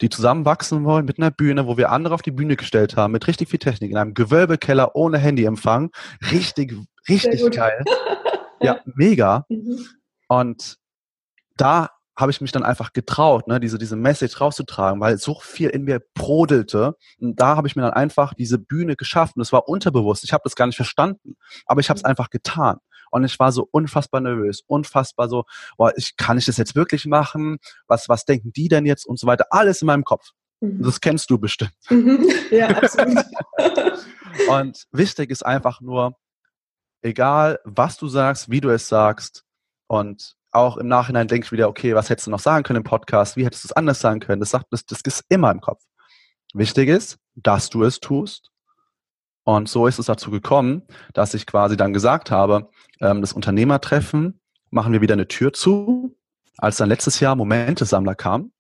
die 0.01 0.09
zusammenwachsen 0.09 0.83
wollen 0.83 1.05
mit 1.05 1.19
einer 1.19 1.31
Bühne, 1.31 1.67
wo 1.67 1.77
wir 1.77 1.91
andere 1.91 2.13
auf 2.13 2.21
die 2.21 2.31
Bühne 2.31 2.55
gestellt 2.55 2.97
haben, 2.97 3.13
mit 3.13 3.27
richtig 3.27 3.49
viel 3.49 3.59
Technik, 3.59 3.91
in 3.91 3.97
einem 3.97 4.13
Gewölbekeller 4.13 4.95
ohne 4.95 5.17
Handyempfang. 5.17 5.91
Richtig, 6.31 6.75
richtig 7.07 7.51
geil. 7.51 7.83
ja, 8.61 8.79
mega. 8.85 9.45
Mhm. 9.49 9.85
Und 10.27 10.77
da 11.55 11.89
habe 12.17 12.31
ich 12.31 12.39
mich 12.39 12.51
dann 12.51 12.63
einfach 12.63 12.93
getraut, 12.93 13.47
ne, 13.47 13.59
diese, 13.59 13.77
diese 13.77 13.97
Message 13.97 14.39
rauszutragen, 14.39 15.01
weil 15.01 15.17
so 15.17 15.37
viel 15.41 15.69
in 15.69 15.83
mir 15.83 16.01
brodelte. 16.13 16.95
Und 17.19 17.39
da 17.39 17.57
habe 17.57 17.67
ich 17.67 17.75
mir 17.75 17.81
dann 17.81 17.93
einfach 17.93 18.33
diese 18.33 18.57
Bühne 18.57 18.95
geschafft. 18.95 19.35
Und 19.35 19.41
es 19.41 19.51
war 19.51 19.67
unterbewusst. 19.67 20.23
Ich 20.23 20.31
habe 20.31 20.43
das 20.43 20.55
gar 20.55 20.65
nicht 20.65 20.77
verstanden, 20.77 21.35
aber 21.65 21.81
ich 21.81 21.89
habe 21.89 21.97
es 21.97 22.03
mhm. 22.03 22.09
einfach 22.09 22.29
getan. 22.29 22.77
Und 23.15 23.23
ich 23.23 23.39
war 23.39 23.54
so 23.54 23.65
unfassbar 23.71 24.19
nervös, 24.19 24.62
unfassbar 24.67 25.30
so, 25.30 25.45
boah, 25.78 25.93
ich, 25.95 26.17
kann 26.17 26.38
ich 26.38 26.43
das 26.47 26.58
jetzt 26.58 26.75
wirklich 26.75 27.06
machen? 27.06 27.60
Was, 27.88 28.10
was 28.10 28.25
denken 28.25 28.51
die 28.51 28.67
denn 28.67 28.86
jetzt 28.86 29.06
und 29.06 29.17
so 29.17 29.25
weiter? 29.25 29.45
Alles 29.51 29.82
in 29.82 29.86
meinem 29.86 30.04
Kopf. 30.04 30.32
Mhm. 30.60 30.84
Das 30.84 30.99
kennst 30.99 31.30
du 31.30 31.38
bestimmt. 31.38 31.71
Mhm. 31.89 32.28
Ja, 32.51 32.67
absolut. 32.67 33.23
und 34.49 34.84
wichtig 34.91 35.30
ist 35.30 35.45
einfach 35.45 35.80
nur, 35.80 36.17
egal 37.04 37.62
was 37.63 37.95
du 37.95 38.10
sagst, 38.10 38.51
wie 38.51 38.60
du 38.60 38.67
es 38.69 38.89
sagst, 38.89 39.45
und 39.88 40.36
auch 40.51 40.75
im 40.75 40.89
Nachhinein 40.89 41.30
denke 41.30 41.45
ich 41.45 41.51
wieder, 41.54 41.69
okay, 41.69 41.95
was 41.95 42.10
hättest 42.10 42.28
du 42.28 42.32
noch 42.32 42.39
sagen 42.39 42.65
können 42.65 42.78
im 42.78 42.84
Podcast? 42.84 43.38
Wie 43.38 43.45
hättest 43.45 43.63
du 43.63 43.67
es 43.69 43.71
anders 43.71 44.01
sagen 44.01 44.19
können? 44.19 44.41
Das, 44.41 44.49
sagt, 44.49 44.65
das, 44.71 44.86
das 44.86 44.99
ist 45.06 45.23
immer 45.30 45.51
im 45.51 45.62
Kopf. 45.62 45.82
Wichtig 46.54 46.89
ist, 46.89 47.17
dass 47.36 47.69
du 47.69 47.86
es 47.86 48.01
tust. 48.01 48.51
Und 49.45 49.69
so 49.69 49.86
ist 49.86 49.99
es 49.99 50.08
dazu 50.08 50.31
gekommen, 50.31 50.81
dass 51.13 51.36
ich 51.36 51.45
quasi 51.45 51.77
dann 51.77 51.93
gesagt 51.93 52.31
habe, 52.31 52.69
ähm, 52.99 53.21
das 53.21 53.31
Unternehmertreffen 53.31 54.41
machen 54.71 54.91
wir 54.91 55.01
wieder 55.01 55.13
eine 55.13 55.27
Tür 55.27 55.53
zu. 55.53 56.17
Als 56.58 56.77
dann 56.77 56.89
letztes 56.89 57.19
Jahr 57.19 57.36
Momente-Sammler 57.36 58.15
kam, 58.15 58.51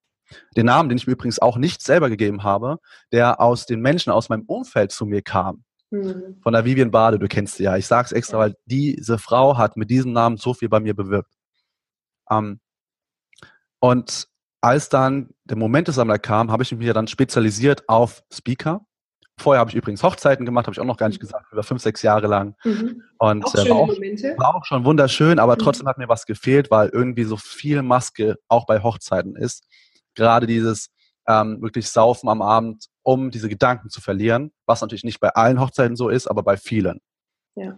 den 0.55 0.67
Namen, 0.67 0.89
den 0.89 0.97
ich 0.97 1.07
mir 1.07 1.13
übrigens 1.13 1.39
auch 1.39 1.57
nicht 1.57 1.81
selber 1.81 2.09
gegeben 2.09 2.43
habe, 2.43 2.77
der 3.11 3.41
aus 3.41 3.65
den 3.65 3.81
Menschen 3.81 4.11
aus 4.11 4.29
meinem 4.29 4.43
Umfeld 4.43 4.91
zu 4.91 5.05
mir 5.05 5.23
kam. 5.23 5.63
Mhm. 5.89 6.37
Von 6.43 6.53
der 6.53 6.65
Vivian 6.65 6.91
Bade, 6.91 7.17
du 7.17 7.27
kennst 7.27 7.55
sie 7.55 7.63
ja. 7.63 7.77
Ich 7.77 7.87
sage 7.87 8.05
es 8.05 8.11
extra, 8.11 8.37
weil 8.37 8.55
diese 8.65 9.17
Frau 9.17 9.57
hat 9.57 9.77
mit 9.77 9.89
diesem 9.89 10.13
Namen 10.13 10.37
so 10.37 10.53
viel 10.53 10.69
bei 10.69 10.79
mir 10.79 10.93
bewirkt. 10.93 11.33
Ähm, 12.29 12.59
und 13.79 14.27
als 14.61 14.89
dann 14.89 15.29
der 15.45 15.57
Momentesammler 15.57 16.19
kam, 16.19 16.51
habe 16.51 16.63
ich 16.63 16.71
mich 16.71 16.85
ja 16.85 16.93
dann 16.93 17.07
spezialisiert 17.07 17.87
auf 17.89 18.23
Speaker 18.31 18.85
Vorher 19.37 19.59
habe 19.59 19.69
ich 19.69 19.75
übrigens 19.75 20.01
Hochzeiten 20.01 20.45
gemacht, 20.45 20.65
habe 20.65 20.73
ich 20.73 20.79
auch 20.79 20.85
noch 20.85 20.97
gar 20.97 21.09
nicht 21.09 21.19
mhm. 21.19 21.27
gesagt, 21.27 21.51
über 21.51 21.63
fünf, 21.63 21.81
sechs 21.81 22.01
Jahre 22.01 22.27
lang. 22.27 22.55
Mhm. 22.63 23.03
Und 23.17 23.45
auch 23.45 23.55
äh, 23.55 23.69
war, 23.69 23.77
auch, 23.77 23.89
war, 23.89 24.55
auch, 24.55 24.65
schon 24.65 24.85
wunderschön, 24.85 25.39
aber 25.39 25.53
mhm. 25.53 25.59
trotzdem 25.59 25.87
hat 25.87 25.97
mir 25.97 26.07
was 26.07 26.25
gefehlt, 26.25 26.71
weil 26.71 26.89
irgendwie 26.89 27.25
so 27.25 27.35
viel 27.35 27.81
Maske 27.81 28.37
auch 28.47 28.65
bei 28.65 28.81
Hochzeiten 28.81 29.35
ist. 29.35 29.67
Gerade 30.15 30.47
dieses 30.47 30.89
ähm, 31.27 31.61
wirklich 31.61 31.89
Saufen 31.89 32.29
am 32.29 32.41
Abend, 32.41 32.85
um 33.03 33.29
diese 33.29 33.49
Gedanken 33.49 33.89
zu 33.89 33.99
verlieren, 33.99 34.51
was 34.65 34.81
natürlich 34.81 35.03
nicht 35.03 35.19
bei 35.19 35.29
allen 35.29 35.59
Hochzeiten 35.59 35.97
so 35.97 36.07
ist, 36.07 36.27
aber 36.27 36.43
bei 36.43 36.55
vielen. 36.55 37.01
Ja. 37.55 37.77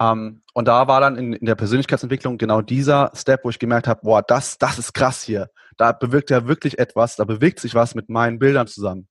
Ähm, 0.00 0.42
und 0.54 0.68
da 0.68 0.86
war 0.86 1.00
dann 1.00 1.16
in, 1.16 1.32
in, 1.32 1.46
der 1.46 1.56
Persönlichkeitsentwicklung 1.56 2.38
genau 2.38 2.62
dieser 2.62 3.10
Step, 3.14 3.44
wo 3.44 3.50
ich 3.50 3.58
gemerkt 3.58 3.88
habe, 3.88 4.02
boah, 4.04 4.22
das, 4.22 4.58
das 4.58 4.78
ist 4.78 4.92
krass 4.92 5.24
hier. 5.24 5.50
Da 5.76 5.90
bewirkt 5.90 6.30
ja 6.30 6.46
wirklich 6.46 6.78
etwas, 6.78 7.16
da 7.16 7.24
bewegt 7.24 7.58
sich 7.58 7.74
was 7.74 7.96
mit 7.96 8.08
meinen 8.08 8.38
Bildern 8.38 8.68
zusammen 8.68 9.08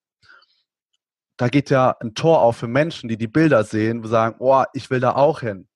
da 1.38 1.50
geht 1.50 1.70
ja 1.70 1.96
ein 2.00 2.16
Tor 2.16 2.42
auf 2.42 2.58
für 2.58 2.68
Menschen, 2.68 3.08
die 3.10 3.18
die 3.18 3.28
Bilder 3.28 3.64
sehen, 3.64 4.00
und 4.00 4.08
sagen, 4.08 4.36
oh, 4.40 4.64
ich 4.74 4.90
will 4.90 5.00
da 5.00 5.16
auch 5.16 5.42
hin. 5.42 5.68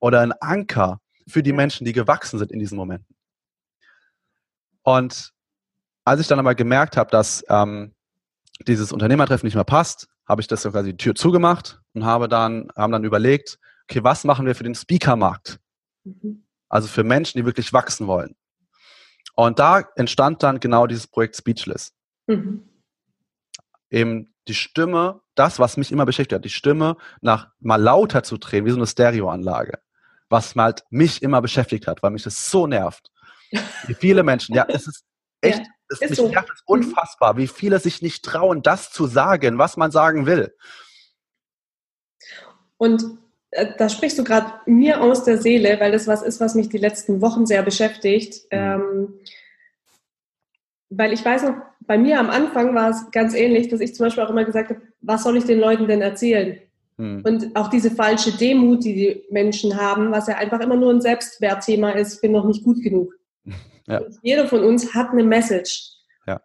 Oder 0.00 0.20
ein 0.20 0.32
Anker 0.32 1.00
für 1.28 1.42
die 1.42 1.52
Menschen, 1.52 1.84
die 1.84 1.92
gewachsen 1.92 2.38
sind 2.38 2.50
in 2.50 2.58
diesen 2.58 2.76
Momenten. 2.76 3.14
Und 4.82 5.32
als 6.04 6.20
ich 6.20 6.26
dann 6.26 6.38
aber 6.38 6.54
gemerkt 6.54 6.96
habe, 6.96 7.10
dass 7.10 7.44
ähm, 7.48 7.94
dieses 8.66 8.92
Unternehmertreffen 8.92 9.46
nicht 9.46 9.54
mehr 9.54 9.64
passt, 9.64 10.08
habe 10.26 10.40
ich 10.40 10.48
das 10.48 10.62
quasi 10.62 10.90
die 10.90 10.96
Tür 10.96 11.14
zugemacht 11.14 11.80
und 11.92 12.04
habe 12.04 12.28
dann, 12.28 12.68
haben 12.74 12.92
dann 12.92 13.04
überlegt, 13.04 13.58
okay, 13.88 14.02
was 14.02 14.24
machen 14.24 14.46
wir 14.46 14.54
für 14.54 14.64
den 14.64 14.74
Speakermarkt? 14.74 15.60
Mhm. 16.04 16.46
Also 16.68 16.88
für 16.88 17.04
Menschen, 17.04 17.38
die 17.38 17.44
wirklich 17.44 17.72
wachsen 17.72 18.06
wollen. 18.06 18.34
Und 19.34 19.58
da 19.58 19.80
entstand 19.96 20.42
dann 20.42 20.58
genau 20.58 20.86
dieses 20.86 21.06
Projekt 21.06 21.36
Speechless. 21.36 21.92
Mhm. 22.26 22.68
Eben 23.90 24.31
die 24.48 24.54
Stimme, 24.54 25.20
das, 25.34 25.58
was 25.58 25.76
mich 25.76 25.92
immer 25.92 26.06
beschäftigt 26.06 26.36
hat, 26.36 26.44
die 26.44 26.50
Stimme 26.50 26.96
nach 27.20 27.48
mal 27.60 27.80
lauter 27.80 28.22
zu 28.22 28.38
drehen, 28.38 28.64
wie 28.64 28.70
so 28.70 28.76
eine 28.76 28.86
Stereoanlage. 28.86 29.78
Was 30.28 30.54
halt 30.54 30.84
mich 30.90 31.22
immer 31.22 31.42
beschäftigt 31.42 31.86
hat, 31.86 32.02
weil 32.02 32.10
mich 32.10 32.22
das 32.22 32.50
so 32.50 32.66
nervt. 32.66 33.10
Wie 33.86 33.94
viele 33.94 34.22
Menschen, 34.22 34.54
ja, 34.54 34.64
es 34.68 34.86
ist 34.86 35.04
echt, 35.40 35.58
ja, 35.58 35.64
es, 35.88 36.00
ist 36.00 36.10
mich 36.10 36.18
so. 36.18 36.28
nervt 36.28 36.50
es 36.52 36.62
mhm. 36.66 36.74
unfassbar, 36.74 37.36
wie 37.36 37.48
viele 37.48 37.78
sich 37.78 38.02
nicht 38.02 38.24
trauen, 38.24 38.62
das 38.62 38.90
zu 38.90 39.06
sagen, 39.06 39.58
was 39.58 39.76
man 39.76 39.90
sagen 39.90 40.26
will. 40.26 40.54
Und 42.78 43.04
äh, 43.50 43.74
da 43.76 43.88
sprichst 43.88 44.18
du 44.18 44.24
gerade 44.24 44.52
mir 44.66 45.02
aus 45.02 45.24
der 45.24 45.38
Seele, 45.38 45.78
weil 45.78 45.92
das 45.92 46.06
was 46.06 46.22
ist, 46.22 46.40
was 46.40 46.54
mich 46.54 46.68
die 46.68 46.78
letzten 46.78 47.20
Wochen 47.20 47.46
sehr 47.46 47.62
beschäftigt. 47.62 48.44
Mhm. 48.50 48.58
Ähm, 48.58 49.14
weil 50.96 51.12
ich 51.12 51.24
weiß 51.24 51.44
noch, 51.44 51.54
bei 51.80 51.98
mir 51.98 52.18
am 52.18 52.30
Anfang 52.30 52.74
war 52.74 52.90
es 52.90 53.10
ganz 53.10 53.34
ähnlich, 53.34 53.68
dass 53.68 53.80
ich 53.80 53.94
zum 53.94 54.06
Beispiel 54.06 54.24
auch 54.24 54.30
immer 54.30 54.44
gesagt 54.44 54.70
habe, 54.70 54.82
was 55.00 55.22
soll 55.24 55.36
ich 55.36 55.44
den 55.44 55.58
Leuten 55.58 55.88
denn 55.88 56.02
erzählen? 56.02 56.58
Hm. 56.98 57.22
Und 57.24 57.56
auch 57.56 57.68
diese 57.68 57.90
falsche 57.90 58.32
Demut, 58.32 58.84
die 58.84 58.94
die 58.94 59.24
Menschen 59.30 59.76
haben, 59.76 60.12
was 60.12 60.28
ja 60.28 60.36
einfach 60.36 60.60
immer 60.60 60.76
nur 60.76 60.90
ein 60.90 61.00
Selbstwertthema 61.00 61.90
ist, 61.90 62.14
ich 62.14 62.20
bin 62.20 62.32
noch 62.32 62.46
nicht 62.46 62.64
gut 62.64 62.82
genug. 62.82 63.14
Ja. 63.88 64.00
Jeder 64.22 64.46
von 64.46 64.62
uns 64.62 64.94
hat 64.94 65.10
eine 65.10 65.24
Message. 65.24 65.88
Ja. 66.24 66.40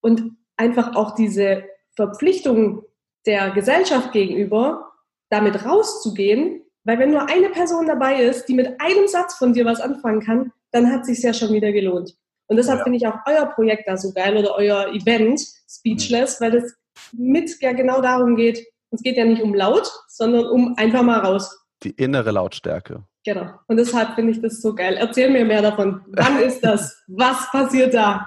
Und 0.00 0.36
einfach 0.56 0.94
auch 0.94 1.16
diese 1.16 1.64
Verpflichtung 1.96 2.84
der 3.26 3.50
Gesellschaft 3.50 4.12
gegenüber, 4.12 4.92
damit 5.30 5.64
rauszugehen, 5.64 6.62
weil 6.84 7.00
wenn 7.00 7.10
nur 7.10 7.28
eine 7.28 7.48
Person 7.48 7.88
dabei 7.88 8.22
ist, 8.22 8.46
die 8.46 8.54
mit 8.54 8.80
einem 8.80 9.08
Satz 9.08 9.34
von 9.34 9.52
dir 9.52 9.64
was 9.64 9.80
anfangen 9.80 10.20
kann, 10.20 10.52
dann 10.70 10.92
hat 10.92 11.00
es 11.00 11.08
sich 11.08 11.22
ja 11.24 11.34
schon 11.34 11.52
wieder 11.52 11.72
gelohnt. 11.72 12.16
Und 12.50 12.56
deshalb 12.56 12.78
ja. 12.78 12.84
finde 12.84 12.96
ich 12.96 13.06
auch 13.06 13.14
euer 13.26 13.46
Projekt 13.46 13.86
da 13.86 13.96
so 13.96 14.12
geil 14.12 14.36
oder 14.36 14.56
euer 14.56 14.88
Event 14.88 15.40
Speechless, 15.68 16.40
mhm. 16.40 16.44
weil 16.44 16.54
es 16.56 16.74
mit 17.12 17.48
ja 17.60 17.72
genau 17.72 18.00
darum 18.00 18.34
geht, 18.34 18.66
es 18.90 19.02
geht 19.02 19.16
ja 19.16 19.24
nicht 19.24 19.40
um 19.40 19.54
laut, 19.54 19.88
sondern 20.08 20.46
um 20.46 20.74
einfach 20.76 21.02
mal 21.02 21.20
raus. 21.20 21.64
Die 21.84 21.90
innere 21.90 22.32
Lautstärke. 22.32 23.04
Genau. 23.24 23.52
Und 23.68 23.76
deshalb 23.76 24.16
finde 24.16 24.32
ich 24.32 24.42
das 24.42 24.60
so 24.60 24.74
geil. 24.74 24.96
Erzähl 24.96 25.30
mir 25.30 25.44
mehr 25.44 25.62
davon. 25.62 26.02
Wann 26.08 26.38
ist 26.42 26.60
das? 26.62 27.00
Was 27.06 27.48
passiert 27.52 27.94
da? 27.94 28.26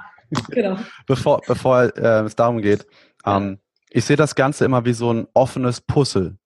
Genau. 0.49 0.77
bevor 1.05 1.41
bevor 1.45 1.95
äh, 1.95 2.23
es 2.23 2.35
darum 2.35 2.61
geht, 2.61 2.87
ähm, 3.25 3.59
ich 3.89 4.05
sehe 4.05 4.15
das 4.15 4.35
Ganze 4.35 4.63
immer 4.63 4.85
wie 4.85 4.93
so 4.93 5.13
ein 5.13 5.27
offenes 5.33 5.81
Puzzle. 5.81 6.37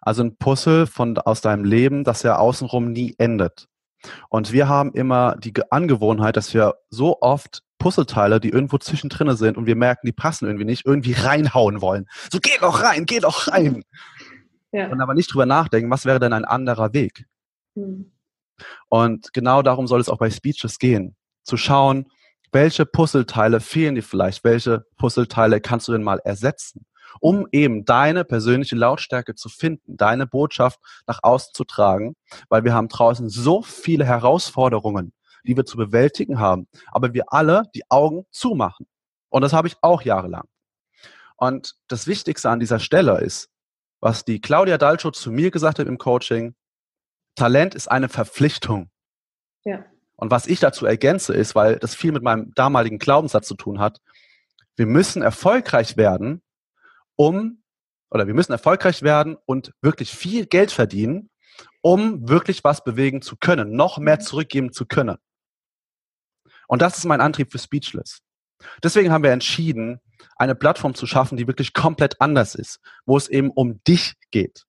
Also 0.00 0.24
ein 0.24 0.36
Puzzle 0.38 0.86
von, 0.86 1.18
aus 1.18 1.42
deinem 1.42 1.64
Leben, 1.64 2.02
das 2.02 2.22
ja 2.22 2.38
außenrum 2.38 2.92
nie 2.92 3.14
endet. 3.18 3.68
Und 4.28 4.52
wir 4.52 4.68
haben 4.68 4.92
immer 4.92 5.36
die 5.36 5.52
Angewohnheit, 5.70 6.36
dass 6.36 6.52
wir 6.54 6.74
so 6.90 7.20
oft 7.20 7.62
Puzzleteile, 7.78 8.40
die 8.40 8.48
irgendwo 8.48 8.78
zwischendrin 8.78 9.36
sind 9.36 9.56
und 9.56 9.66
wir 9.66 9.76
merken, 9.76 10.06
die 10.06 10.12
passen 10.12 10.46
irgendwie 10.46 10.64
nicht, 10.64 10.86
irgendwie 10.86 11.12
reinhauen 11.12 11.80
wollen. 11.80 12.06
So, 12.32 12.38
geh 12.40 12.56
doch 12.60 12.82
rein, 12.82 13.04
geh 13.06 13.20
doch 13.20 13.48
rein. 13.48 13.84
Ja. 14.72 14.88
Und 14.88 15.00
aber 15.00 15.14
nicht 15.14 15.32
drüber 15.32 15.46
nachdenken, 15.46 15.90
was 15.90 16.04
wäre 16.04 16.18
denn 16.18 16.32
ein 16.32 16.44
anderer 16.44 16.92
Weg? 16.92 17.26
Mhm. 17.74 18.12
Und 18.88 19.32
genau 19.32 19.62
darum 19.62 19.86
soll 19.86 20.00
es 20.00 20.08
auch 20.08 20.18
bei 20.18 20.30
Speeches 20.30 20.78
gehen. 20.78 21.16
Zu 21.42 21.56
schauen, 21.56 22.06
welche 22.52 22.86
Puzzleteile 22.86 23.60
fehlen 23.60 23.96
dir 23.96 24.02
vielleicht, 24.02 24.44
welche 24.44 24.86
Puzzleteile 24.96 25.60
kannst 25.60 25.88
du 25.88 25.92
denn 25.92 26.02
mal 26.02 26.20
ersetzen? 26.24 26.86
Um 27.20 27.46
eben 27.52 27.84
deine 27.84 28.24
persönliche 28.24 28.76
Lautstärke 28.76 29.34
zu 29.34 29.48
finden, 29.48 29.96
deine 29.96 30.26
Botschaft 30.26 30.80
nach 31.06 31.20
außen 31.22 31.54
zu 31.54 31.64
tragen, 31.64 32.16
weil 32.48 32.64
wir 32.64 32.74
haben 32.74 32.88
draußen 32.88 33.28
so 33.28 33.62
viele 33.62 34.04
Herausforderungen, 34.04 35.12
die 35.44 35.56
wir 35.56 35.64
zu 35.64 35.76
bewältigen 35.76 36.38
haben, 36.38 36.66
aber 36.92 37.14
wir 37.14 37.32
alle 37.32 37.64
die 37.74 37.90
Augen 37.90 38.24
zumachen. 38.30 38.86
Und 39.28 39.42
das 39.42 39.52
habe 39.52 39.68
ich 39.68 39.76
auch 39.82 40.02
jahrelang. 40.02 40.46
Und 41.36 41.74
das 41.88 42.06
Wichtigste 42.06 42.50
an 42.50 42.60
dieser 42.60 42.78
Stelle 42.78 43.20
ist, 43.20 43.50
was 44.00 44.24
die 44.24 44.40
Claudia 44.40 44.78
Dalcho 44.78 45.10
zu 45.10 45.32
mir 45.32 45.50
gesagt 45.50 45.78
hat 45.78 45.86
im 45.86 45.98
Coaching, 45.98 46.54
Talent 47.34 47.74
ist 47.74 47.90
eine 47.90 48.08
Verpflichtung. 48.08 48.90
Ja. 49.64 49.84
Und 50.16 50.30
was 50.30 50.46
ich 50.46 50.60
dazu 50.60 50.86
ergänze 50.86 51.34
ist, 51.34 51.54
weil 51.54 51.76
das 51.78 51.94
viel 51.94 52.12
mit 52.12 52.22
meinem 52.22 52.52
damaligen 52.54 52.98
Glaubenssatz 52.98 53.48
zu 53.48 53.54
tun 53.54 53.80
hat, 53.80 54.00
wir 54.76 54.86
müssen 54.86 55.22
erfolgreich 55.22 55.96
werden, 55.96 56.42
um, 57.16 57.62
oder 58.10 58.26
wir 58.26 58.34
müssen 58.34 58.52
erfolgreich 58.52 59.02
werden 59.02 59.36
und 59.46 59.72
wirklich 59.80 60.10
viel 60.10 60.46
Geld 60.46 60.72
verdienen, 60.72 61.30
um 61.82 62.28
wirklich 62.28 62.64
was 62.64 62.84
bewegen 62.84 63.22
zu 63.22 63.36
können, 63.36 63.76
noch 63.76 63.98
mehr 63.98 64.16
mhm. 64.16 64.20
zurückgeben 64.20 64.72
zu 64.72 64.86
können. 64.86 65.16
Und 66.68 66.82
das 66.82 66.98
ist 66.98 67.04
mein 67.04 67.20
Antrieb 67.20 67.52
für 67.52 67.58
Speechless. 67.58 68.20
Deswegen 68.82 69.12
haben 69.12 69.24
wir 69.24 69.32
entschieden, 69.32 70.00
eine 70.36 70.54
Plattform 70.54 70.94
zu 70.94 71.06
schaffen, 71.06 71.36
die 71.36 71.46
wirklich 71.46 71.74
komplett 71.74 72.20
anders 72.20 72.54
ist, 72.54 72.80
wo 73.04 73.16
es 73.16 73.28
eben 73.28 73.50
um 73.50 73.82
dich 73.84 74.14
geht. 74.30 74.64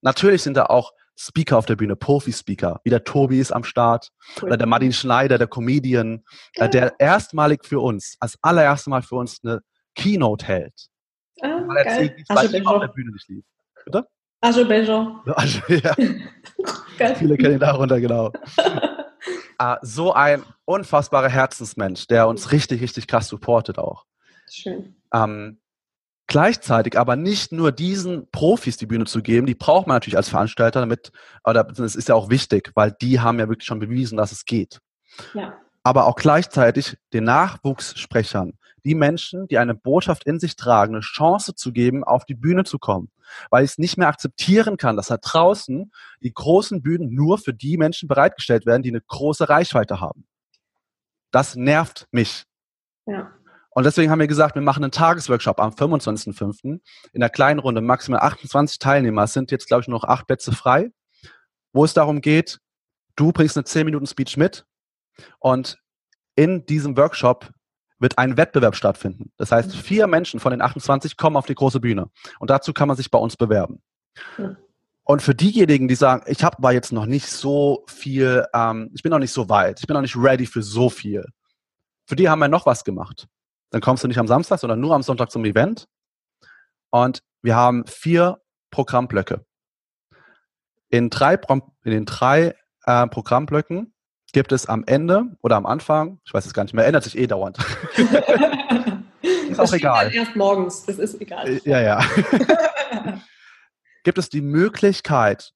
Natürlich 0.00 0.42
sind 0.42 0.56
da 0.56 0.66
auch 0.66 0.92
Speaker 1.16 1.58
auf 1.58 1.66
der 1.66 1.76
Bühne, 1.76 1.96
Profi-Speaker, 1.96 2.80
wie 2.82 2.90
der 2.90 3.04
Tobi 3.04 3.38
ist 3.38 3.52
am 3.52 3.64
Start 3.64 4.10
cool. 4.36 4.48
oder 4.48 4.56
der 4.56 4.66
Martin 4.66 4.92
Schneider, 4.92 5.38
der 5.38 5.46
Comedian, 5.46 6.24
ja. 6.56 6.68
der 6.68 6.94
erstmalig 6.98 7.64
für 7.64 7.80
uns, 7.80 8.16
als 8.20 8.36
allererstes 8.42 8.88
Mal 8.88 9.02
für 9.02 9.16
uns 9.16 9.40
eine 9.44 9.60
Keynote 9.94 10.46
hält. 10.46 10.88
Ah, 11.40 11.60
Mal 11.60 11.76
erzählt, 11.78 12.16
wie 12.16 12.22
es 12.22 12.52
bei 12.52 12.58
ihm 12.58 12.66
auf 12.66 12.80
der 12.80 12.88
Bühne 12.88 13.12
nicht 13.12 13.28
lief. 13.28 13.44
Bitte? 13.84 14.06
Azerbaijan. 14.40 15.20
ja. 15.68 15.94
Viele 17.16 17.36
kennen 17.36 17.54
ihn 17.54 17.60
darunter, 17.60 18.00
genau. 18.00 18.30
ah, 19.58 19.78
so 19.82 20.12
ein 20.12 20.42
unfassbarer 20.64 21.28
Herzensmensch, 21.28 22.06
der 22.06 22.28
uns 22.28 22.52
richtig, 22.52 22.82
richtig 22.82 23.06
krass 23.06 23.28
supportet 23.28 23.78
auch. 23.78 24.04
Schön. 24.50 24.94
Ähm, 25.12 25.60
gleichzeitig 26.26 26.98
aber 26.98 27.16
nicht 27.16 27.52
nur 27.52 27.72
diesen 27.72 28.30
Profis 28.30 28.76
die 28.76 28.86
Bühne 28.86 29.06
zu 29.06 29.22
geben, 29.22 29.46
die 29.46 29.54
braucht 29.54 29.86
man 29.86 29.96
natürlich 29.96 30.16
als 30.16 30.28
Veranstalter, 30.28 30.80
damit, 30.80 31.10
oder 31.44 31.66
es 31.70 31.96
ist 31.96 32.08
ja 32.08 32.14
auch 32.14 32.28
wichtig, 32.28 32.70
weil 32.74 32.92
die 32.92 33.20
haben 33.20 33.38
ja 33.38 33.48
wirklich 33.48 33.66
schon 33.66 33.78
bewiesen, 33.78 34.18
dass 34.18 34.32
es 34.32 34.44
geht. 34.44 34.80
Ja. 35.32 35.54
Aber 35.82 36.06
auch 36.06 36.16
gleichzeitig 36.16 36.96
den 37.12 37.24
Nachwuchssprechern, 37.24 38.58
die 38.84 38.94
Menschen, 38.94 39.48
die 39.48 39.58
eine 39.58 39.74
Botschaft 39.74 40.24
in 40.24 40.38
sich 40.38 40.56
tragen, 40.56 40.94
eine 40.94 41.00
Chance 41.00 41.54
zu 41.54 41.72
geben, 41.72 42.04
auf 42.04 42.24
die 42.24 42.34
Bühne 42.34 42.64
zu 42.64 42.78
kommen. 42.78 43.10
Weil 43.50 43.64
ich 43.64 43.72
es 43.72 43.78
nicht 43.78 43.96
mehr 43.96 44.08
akzeptieren 44.08 44.76
kann, 44.76 44.96
dass 44.96 45.08
da 45.08 45.16
draußen 45.16 45.90
die 46.20 46.32
großen 46.32 46.82
Bühnen 46.82 47.14
nur 47.14 47.38
für 47.38 47.54
die 47.54 47.76
Menschen 47.76 48.08
bereitgestellt 48.08 48.66
werden, 48.66 48.82
die 48.82 48.90
eine 48.90 49.00
große 49.00 49.48
Reichweite 49.48 50.00
haben. 50.00 50.26
Das 51.30 51.56
nervt 51.56 52.06
mich. 52.12 52.44
Ja. 53.06 53.32
Und 53.70 53.84
deswegen 53.84 54.10
haben 54.10 54.20
wir 54.20 54.28
gesagt, 54.28 54.54
wir 54.54 54.62
machen 54.62 54.84
einen 54.84 54.92
Tagesworkshop 54.92 55.58
am 55.58 55.72
25.05. 55.72 56.80
in 57.12 57.20
der 57.20 57.30
kleinen 57.30 57.58
Runde, 57.58 57.80
maximal 57.80 58.20
28 58.20 58.78
Teilnehmer. 58.78 59.24
Es 59.24 59.32
sind 59.32 59.50
jetzt, 59.50 59.66
glaube 59.66 59.80
ich, 59.80 59.88
noch 59.88 60.04
acht 60.04 60.28
Plätze 60.28 60.52
frei, 60.52 60.92
wo 61.72 61.84
es 61.84 61.92
darum 61.92 62.20
geht, 62.20 62.60
du 63.16 63.32
bringst 63.32 63.56
eine 63.56 63.64
10 63.64 63.84
Minuten 63.84 64.06
Speech 64.06 64.36
mit 64.36 64.64
und 65.40 65.78
in 66.36 66.66
diesem 66.66 66.96
Workshop 66.96 67.50
wird 67.98 68.18
ein 68.18 68.36
Wettbewerb 68.36 68.76
stattfinden. 68.76 69.32
Das 69.36 69.52
heißt, 69.52 69.74
mhm. 69.74 69.78
vier 69.78 70.06
Menschen 70.06 70.40
von 70.40 70.50
den 70.50 70.60
28 70.60 71.16
kommen 71.16 71.36
auf 71.36 71.46
die 71.46 71.54
große 71.54 71.80
Bühne. 71.80 72.10
Und 72.38 72.50
dazu 72.50 72.72
kann 72.72 72.88
man 72.88 72.96
sich 72.96 73.10
bei 73.10 73.18
uns 73.18 73.36
bewerben. 73.36 73.82
Ja. 74.38 74.56
Und 75.04 75.20
für 75.20 75.34
diejenigen, 75.34 75.86
die 75.86 75.94
sagen, 75.94 76.24
ich 76.26 76.42
habe 76.42 76.58
aber 76.58 76.72
jetzt 76.72 76.90
noch 76.90 77.06
nicht 77.06 77.26
so 77.26 77.84
viel, 77.86 78.46
ähm, 78.54 78.90
ich 78.94 79.02
bin 79.02 79.10
noch 79.10 79.18
nicht 79.18 79.32
so 79.32 79.50
weit, 79.50 79.80
ich 79.80 79.86
bin 79.86 79.94
noch 79.94 80.00
nicht 80.00 80.16
ready 80.16 80.46
für 80.46 80.62
so 80.62 80.88
viel. 80.88 81.26
Für 82.06 82.16
die 82.16 82.28
haben 82.28 82.38
wir 82.38 82.48
noch 82.48 82.66
was 82.66 82.84
gemacht. 82.84 83.26
Dann 83.70 83.80
kommst 83.80 84.02
du 84.02 84.08
nicht 84.08 84.18
am 84.18 84.28
Samstag, 84.28 84.60
sondern 84.60 84.80
nur 84.80 84.94
am 84.94 85.02
Sonntag 85.02 85.30
zum 85.30 85.44
Event. 85.44 85.86
Und 86.90 87.22
wir 87.42 87.56
haben 87.56 87.86
vier 87.86 88.38
Programmblöcke. 88.70 89.44
In, 90.88 91.10
drei, 91.10 91.34
in 91.34 91.90
den 91.90 92.06
drei 92.06 92.54
äh, 92.84 93.06
Programmblöcken 93.08 93.93
gibt 94.34 94.52
es 94.52 94.66
am 94.66 94.84
Ende 94.86 95.28
oder 95.40 95.56
am 95.56 95.64
Anfang, 95.64 96.18
ich 96.26 96.34
weiß 96.34 96.44
es 96.44 96.52
gar 96.52 96.64
nicht 96.64 96.74
mehr, 96.74 96.84
ändert 96.84 97.04
sich 97.04 97.16
eh 97.16 97.26
dauernd. 97.26 97.56
ist 99.22 99.60
auch 99.60 99.72
egal. 99.72 100.12
Erst 100.12 100.36
morgens, 100.36 100.84
das 100.84 100.98
ist 100.98 101.18
egal. 101.20 101.48
Äh, 101.48 101.60
ja, 101.64 101.80
ja. 101.80 102.04
gibt 104.02 104.18
es 104.18 104.28
die 104.28 104.42
Möglichkeit, 104.42 105.54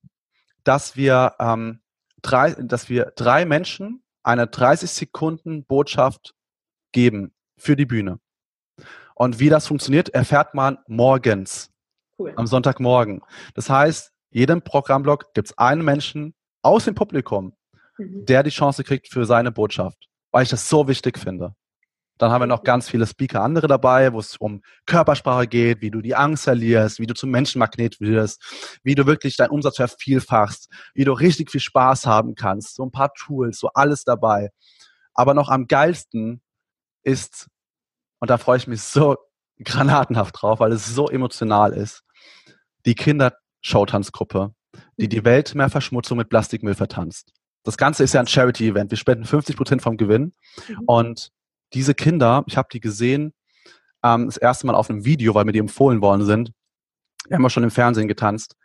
dass 0.62 0.96
wir, 0.96 1.34
ähm, 1.40 1.80
drei, 2.22 2.52
dass 2.52 2.88
wir 2.88 3.12
drei 3.16 3.44
Menschen 3.44 4.02
eine 4.22 4.46
30 4.46 4.90
Sekunden 4.90 5.64
Botschaft 5.64 6.34
geben 6.92 7.34
für 7.56 7.74
die 7.74 7.86
Bühne. 7.86 8.20
Und 9.14 9.40
wie 9.40 9.48
das 9.48 9.66
funktioniert, 9.66 10.10
erfährt 10.10 10.54
man 10.54 10.78
morgens, 10.86 11.70
cool. 12.18 12.32
am 12.36 12.46
Sonntagmorgen. 12.46 13.22
Das 13.54 13.68
heißt, 13.68 14.12
jedem 14.30 14.62
Programmblock 14.62 15.34
gibt 15.34 15.48
es 15.48 15.58
einen 15.58 15.84
Menschen 15.84 16.34
aus 16.62 16.84
dem 16.84 16.94
Publikum, 16.94 17.54
mhm. 17.98 18.24
der 18.26 18.42
die 18.42 18.50
Chance 18.50 18.84
kriegt 18.84 19.08
für 19.08 19.26
seine 19.26 19.52
Botschaft, 19.52 20.08
weil 20.30 20.44
ich 20.44 20.48
das 20.50 20.68
so 20.68 20.88
wichtig 20.88 21.18
finde. 21.18 21.54
Dann 22.18 22.32
haben 22.32 22.42
wir 22.42 22.46
noch 22.46 22.64
ganz 22.64 22.90
viele 22.90 23.06
Speaker 23.06 23.42
andere 23.42 23.68
dabei, 23.68 24.12
wo 24.12 24.18
es 24.18 24.36
um 24.36 24.62
Körpersprache 24.86 25.46
geht, 25.46 25.80
wie 25.80 25.90
du 25.90 26.00
die 26.00 26.16
Angst 26.16 26.44
verlierst, 26.44 26.98
wie 26.98 27.06
du 27.06 27.14
zum 27.14 27.30
Menschenmagnet 27.30 28.00
wirst, 28.00 28.80
wie 28.82 28.96
du 28.96 29.06
wirklich 29.06 29.36
deinen 29.36 29.50
Umsatz 29.50 29.76
vervielfachst, 29.76 30.68
wie 30.94 31.04
du 31.04 31.12
richtig 31.12 31.50
viel 31.50 31.60
Spaß 31.60 32.06
haben 32.06 32.34
kannst, 32.34 32.74
so 32.74 32.84
ein 32.84 32.90
paar 32.90 33.12
Tools, 33.14 33.60
so 33.60 33.68
alles 33.72 34.02
dabei. 34.02 34.50
Aber 35.14 35.32
noch 35.32 35.48
am 35.48 35.68
geilsten 35.68 36.42
ist, 37.04 37.46
und 38.18 38.30
da 38.30 38.36
freue 38.36 38.58
ich 38.58 38.66
mich 38.66 38.82
so 38.82 39.16
granatenhaft 39.64 40.42
drauf, 40.42 40.60
weil 40.60 40.72
es 40.72 40.86
so 40.86 41.08
emotional 41.08 41.72
ist, 41.72 42.02
die 42.84 42.94
Kinderschautanzgruppe, 42.94 44.54
die 44.96 45.08
die 45.08 45.24
Weltmeerverschmutzung 45.24 46.18
mit 46.18 46.28
Plastikmüll 46.28 46.74
vertanzt. 46.74 47.32
Das 47.68 47.76
Ganze 47.76 48.02
ist 48.02 48.14
ja 48.14 48.20
ein 48.20 48.26
Charity-Event. 48.26 48.90
Wir 48.90 48.96
spenden 48.96 49.26
50 49.26 49.54
Prozent 49.54 49.82
vom 49.82 49.98
Gewinn. 49.98 50.32
Mhm. 50.68 50.84
Und 50.86 51.32
diese 51.74 51.94
Kinder, 51.94 52.42
ich 52.46 52.56
habe 52.56 52.68
die 52.72 52.80
gesehen, 52.80 53.34
ähm, 54.02 54.24
das 54.24 54.38
erste 54.38 54.66
Mal 54.66 54.74
auf 54.74 54.88
einem 54.88 55.04
Video, 55.04 55.34
weil 55.34 55.44
mir 55.44 55.52
die 55.52 55.58
empfohlen 55.58 56.00
worden 56.00 56.24
sind. 56.24 56.50
Wir 57.28 57.36
haben 57.36 57.44
auch 57.44 57.50
schon 57.50 57.64
im 57.64 57.70
Fernsehen 57.70 58.08
getanzt. 58.08 58.56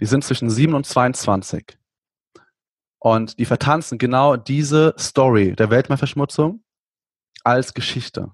Die 0.00 0.06
sind 0.06 0.24
zwischen 0.24 0.50
7 0.50 0.74
und 0.74 0.84
22. 0.84 1.78
Und 2.98 3.38
die 3.38 3.44
vertanzen 3.44 3.96
genau 3.96 4.34
diese 4.34 4.96
Story 4.98 5.54
der 5.54 5.70
Weltmeerverschmutzung 5.70 6.64
als 7.44 7.74
Geschichte. 7.74 8.32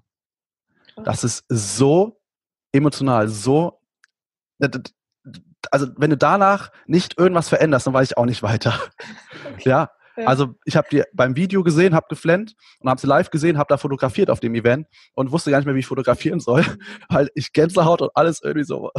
Das 1.05 1.23
ist 1.23 1.45
so 1.51 2.19
emotional, 2.73 3.29
so. 3.29 3.83
Also, 5.71 5.89
wenn 5.99 6.09
du 6.09 6.17
danach 6.17 6.73
nicht 6.87 7.19
irgendwas 7.19 7.51
veränderst, 7.51 7.87
dann 7.87 7.93
weiß 7.93 8.13
ich 8.13 8.17
auch 8.17 8.25
nicht 8.25 8.43
weiter. 8.43 8.73
ja, 9.59 9.91
also 10.27 10.55
ich 10.65 10.77
habe 10.77 10.89
die 10.91 11.03
beim 11.13 11.37
Video 11.37 11.63
gesehen, 11.63 11.95
habe 11.95 12.07
geflennt 12.09 12.55
und 12.81 12.89
habe 12.89 13.01
sie 13.01 13.07
live 13.07 13.31
gesehen, 13.31 13.59
habe 13.59 13.69
da 13.69 13.77
fotografiert 13.77 14.31
auf 14.31 14.41
dem 14.41 14.55
Event 14.55 14.87
und 15.15 15.33
wusste 15.33 15.51
gar 15.51 15.59
nicht 15.59 15.67
mehr, 15.67 15.75
wie 15.75 15.81
ich 15.81 15.87
fotografieren 15.87 16.41
soll, 16.41 16.63
mhm. 16.63 16.79
weil 17.09 17.29
ich 17.35 17.53
Gänsehaut 17.53 18.03
und 18.03 18.11
alles 18.15 18.41
irgendwie 18.43 18.65
so. 18.65 18.91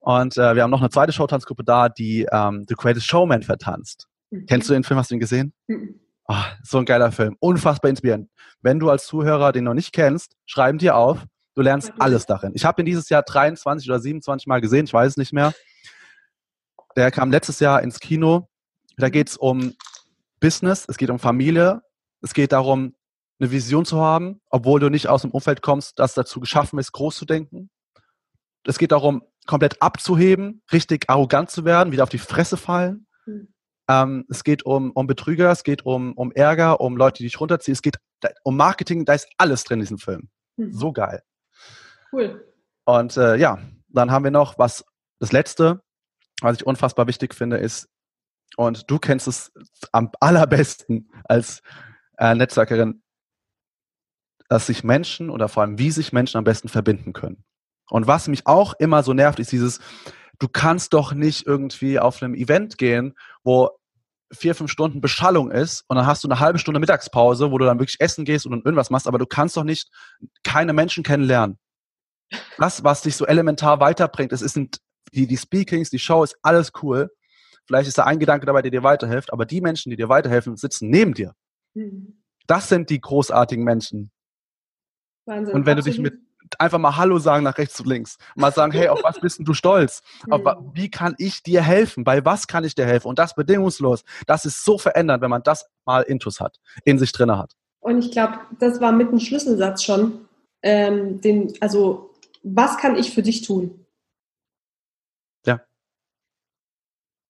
Und 0.00 0.36
äh, 0.36 0.54
wir 0.56 0.62
haben 0.62 0.70
noch 0.70 0.80
eine 0.80 0.90
zweite 0.90 1.12
Showtanzgruppe 1.12 1.62
da, 1.64 1.88
die 1.88 2.26
ähm, 2.30 2.64
The 2.68 2.74
Greatest 2.74 3.06
Showman 3.06 3.42
vertanzt. 3.42 4.08
Mhm. 4.30 4.46
Kennst 4.46 4.68
du 4.68 4.72
den 4.72 4.84
Film? 4.84 4.98
Hast 4.98 5.10
du 5.10 5.14
ihn 5.14 5.20
gesehen? 5.20 5.52
Mhm. 5.68 6.00
Oh, 6.26 6.34
so 6.62 6.78
ein 6.78 6.84
geiler 6.84 7.12
Film. 7.12 7.36
Unfassbar 7.40 7.90
inspirierend. 7.90 8.30
Wenn 8.62 8.78
du 8.78 8.90
als 8.90 9.06
Zuhörer 9.06 9.52
den 9.52 9.64
noch 9.64 9.74
nicht 9.74 9.92
kennst, 9.92 10.34
schreib 10.46 10.74
ihn 10.74 10.78
dir 10.78 10.96
auf. 10.96 11.24
Du 11.54 11.62
lernst 11.62 11.92
alles 11.98 12.26
darin. 12.26 12.52
Ich 12.54 12.64
habe 12.64 12.80
ihn 12.80 12.86
dieses 12.86 13.08
Jahr 13.10 13.22
23 13.22 13.88
oder 13.88 14.00
27 14.00 14.46
Mal 14.46 14.60
gesehen, 14.60 14.86
ich 14.86 14.92
weiß 14.92 15.12
es 15.12 15.16
nicht 15.18 15.32
mehr. 15.32 15.52
Der 16.96 17.10
kam 17.10 17.30
letztes 17.30 17.60
Jahr 17.60 17.82
ins 17.82 18.00
Kino. 18.00 18.48
Da 18.96 19.08
geht 19.08 19.28
es 19.28 19.36
um 19.36 19.74
Business, 20.40 20.86
es 20.88 20.96
geht 20.96 21.10
um 21.10 21.18
Familie, 21.18 21.82
es 22.20 22.34
geht 22.34 22.52
darum, 22.52 22.94
eine 23.40 23.50
Vision 23.50 23.84
zu 23.84 24.00
haben, 24.00 24.40
obwohl 24.50 24.80
du 24.80 24.88
nicht 24.88 25.08
aus 25.08 25.22
dem 25.22 25.30
Umfeld 25.30 25.62
kommst, 25.62 25.98
das 25.98 26.14
dazu 26.14 26.40
geschaffen 26.40 26.78
ist, 26.78 26.92
groß 26.92 27.16
zu 27.16 27.24
denken. 27.24 27.70
Es 28.64 28.78
geht 28.78 28.92
darum, 28.92 29.22
komplett 29.46 29.82
abzuheben, 29.82 30.62
richtig 30.72 31.10
arrogant 31.10 31.50
zu 31.50 31.64
werden, 31.64 31.92
wieder 31.92 32.04
auf 32.04 32.08
die 32.08 32.18
Fresse 32.18 32.56
fallen. 32.56 33.06
Mhm. 33.26 33.52
Ähm, 33.88 34.24
es 34.28 34.44
geht 34.44 34.64
um, 34.64 34.92
um 34.92 35.06
Betrüger, 35.06 35.50
es 35.50 35.64
geht 35.64 35.84
um, 35.84 36.12
um 36.12 36.30
Ärger, 36.32 36.80
um 36.80 36.96
Leute, 36.96 37.18
die 37.18 37.24
dich 37.24 37.40
runterziehen. 37.40 37.72
Es 37.72 37.82
geht 37.82 37.96
um 38.44 38.56
Marketing, 38.56 39.04
da 39.04 39.14
ist 39.14 39.28
alles 39.38 39.64
drin 39.64 39.80
in 39.80 39.84
diesem 39.84 39.98
Film. 39.98 40.28
Mhm. 40.56 40.72
So 40.72 40.92
geil. 40.92 41.22
Cool. 42.12 42.46
Und 42.84 43.16
äh, 43.16 43.36
ja, 43.36 43.58
dann 43.88 44.10
haben 44.10 44.24
wir 44.24 44.30
noch 44.30 44.58
was, 44.58 44.84
das 45.18 45.32
letzte, 45.32 45.82
was 46.40 46.56
ich 46.56 46.66
unfassbar 46.66 47.06
wichtig 47.06 47.34
finde, 47.34 47.56
ist, 47.56 47.88
und 48.56 48.90
du 48.90 48.98
kennst 48.98 49.28
es 49.28 49.52
am 49.92 50.10
allerbesten 50.20 51.10
als 51.24 51.62
äh, 52.18 52.34
Netzwerkerin, 52.34 53.02
dass 54.48 54.66
sich 54.66 54.84
Menschen 54.84 55.30
oder 55.30 55.48
vor 55.48 55.62
allem 55.62 55.78
wie 55.78 55.90
sich 55.90 56.12
Menschen 56.12 56.38
am 56.38 56.44
besten 56.44 56.68
verbinden 56.68 57.12
können. 57.12 57.44
Und 57.88 58.06
was 58.06 58.28
mich 58.28 58.46
auch 58.46 58.74
immer 58.74 59.02
so 59.02 59.12
nervt, 59.12 59.38
ist 59.38 59.52
dieses, 59.52 59.80
du 60.38 60.48
kannst 60.48 60.92
doch 60.92 61.14
nicht 61.14 61.46
irgendwie 61.46 61.98
auf 61.98 62.22
einem 62.22 62.34
Event 62.34 62.78
gehen, 62.78 63.14
wo 63.44 63.70
vier, 64.32 64.54
fünf 64.54 64.70
Stunden 64.70 65.00
Beschallung 65.00 65.50
ist 65.50 65.84
und 65.88 65.96
dann 65.96 66.06
hast 66.06 66.24
du 66.24 66.28
eine 66.28 66.40
halbe 66.40 66.58
Stunde 66.58 66.80
Mittagspause, 66.80 67.50
wo 67.50 67.58
du 67.58 67.66
dann 67.66 67.78
wirklich 67.78 68.00
essen 68.00 68.24
gehst 68.24 68.46
und 68.46 68.64
irgendwas 68.64 68.90
machst, 68.90 69.06
aber 69.06 69.18
du 69.18 69.26
kannst 69.26 69.56
doch 69.56 69.64
nicht 69.64 69.90
keine 70.42 70.72
Menschen 70.72 71.04
kennenlernen. 71.04 71.58
Das, 72.56 72.82
was 72.82 73.02
dich 73.02 73.16
so 73.16 73.26
elementar 73.26 73.80
weiterbringt, 73.80 74.32
es 74.32 74.40
sind 74.40 74.78
die, 75.12 75.26
die 75.26 75.36
Speakings, 75.36 75.90
die 75.90 75.98
Show 75.98 76.24
ist 76.24 76.36
alles 76.42 76.72
cool. 76.82 77.10
Vielleicht 77.66 77.88
ist 77.88 77.98
da 77.98 78.04
ein 78.04 78.18
Gedanke 78.18 78.46
dabei, 78.46 78.62
der 78.62 78.70
dir 78.70 78.82
weiterhilft, 78.82 79.32
aber 79.32 79.46
die 79.46 79.60
Menschen, 79.60 79.90
die 79.90 79.96
dir 79.96 80.08
weiterhelfen, 80.08 80.56
sitzen 80.56 80.90
neben 80.90 81.14
dir. 81.14 81.34
Mhm. 81.74 82.22
Das 82.46 82.68
sind 82.68 82.90
die 82.90 83.00
großartigen 83.00 83.64
Menschen. 83.64 84.10
Wahnsinn, 85.26 85.54
und 85.54 85.66
wenn 85.66 85.78
absolut. 85.78 85.98
du 85.98 86.02
dich 86.02 86.12
mit 86.12 86.20
einfach 86.58 86.78
mal 86.78 86.96
Hallo 86.96 87.18
sagen 87.18 87.44
nach 87.44 87.58
rechts 87.58 87.78
und 87.80 87.86
links. 87.86 88.18
Mal 88.34 88.52
sagen, 88.52 88.72
hey, 88.72 88.88
auf 88.88 89.02
was 89.02 89.20
bist 89.20 89.40
du 89.42 89.54
stolz? 89.54 90.02
Auf, 90.28 90.42
mhm. 90.42 90.70
wie 90.74 90.90
kann 90.90 91.14
ich 91.18 91.42
dir 91.42 91.62
helfen? 91.62 92.04
Bei 92.04 92.24
was 92.24 92.46
kann 92.46 92.64
ich 92.64 92.74
dir 92.74 92.84
helfen? 92.84 93.08
Und 93.08 93.18
das 93.18 93.34
bedingungslos. 93.34 94.04
Das 94.26 94.44
ist 94.44 94.64
so 94.64 94.78
verändert, 94.78 95.20
wenn 95.20 95.30
man 95.30 95.42
das 95.42 95.66
mal 95.84 96.02
intus 96.02 96.40
hat, 96.40 96.58
in 96.84 96.98
sich 96.98 97.12
drinne 97.12 97.38
hat. 97.38 97.54
Und 97.80 97.98
ich 97.98 98.10
glaube, 98.10 98.38
das 98.58 98.80
war 98.80 98.92
mit 98.92 99.08
einem 99.08 99.20
Schlüsselsatz 99.20 99.82
schon. 99.82 100.26
Ähm, 100.62 101.20
den, 101.20 101.52
also, 101.60 102.10
was 102.42 102.76
kann 102.78 102.96
ich 102.96 103.12
für 103.12 103.22
dich 103.22 103.42
tun? 103.42 103.81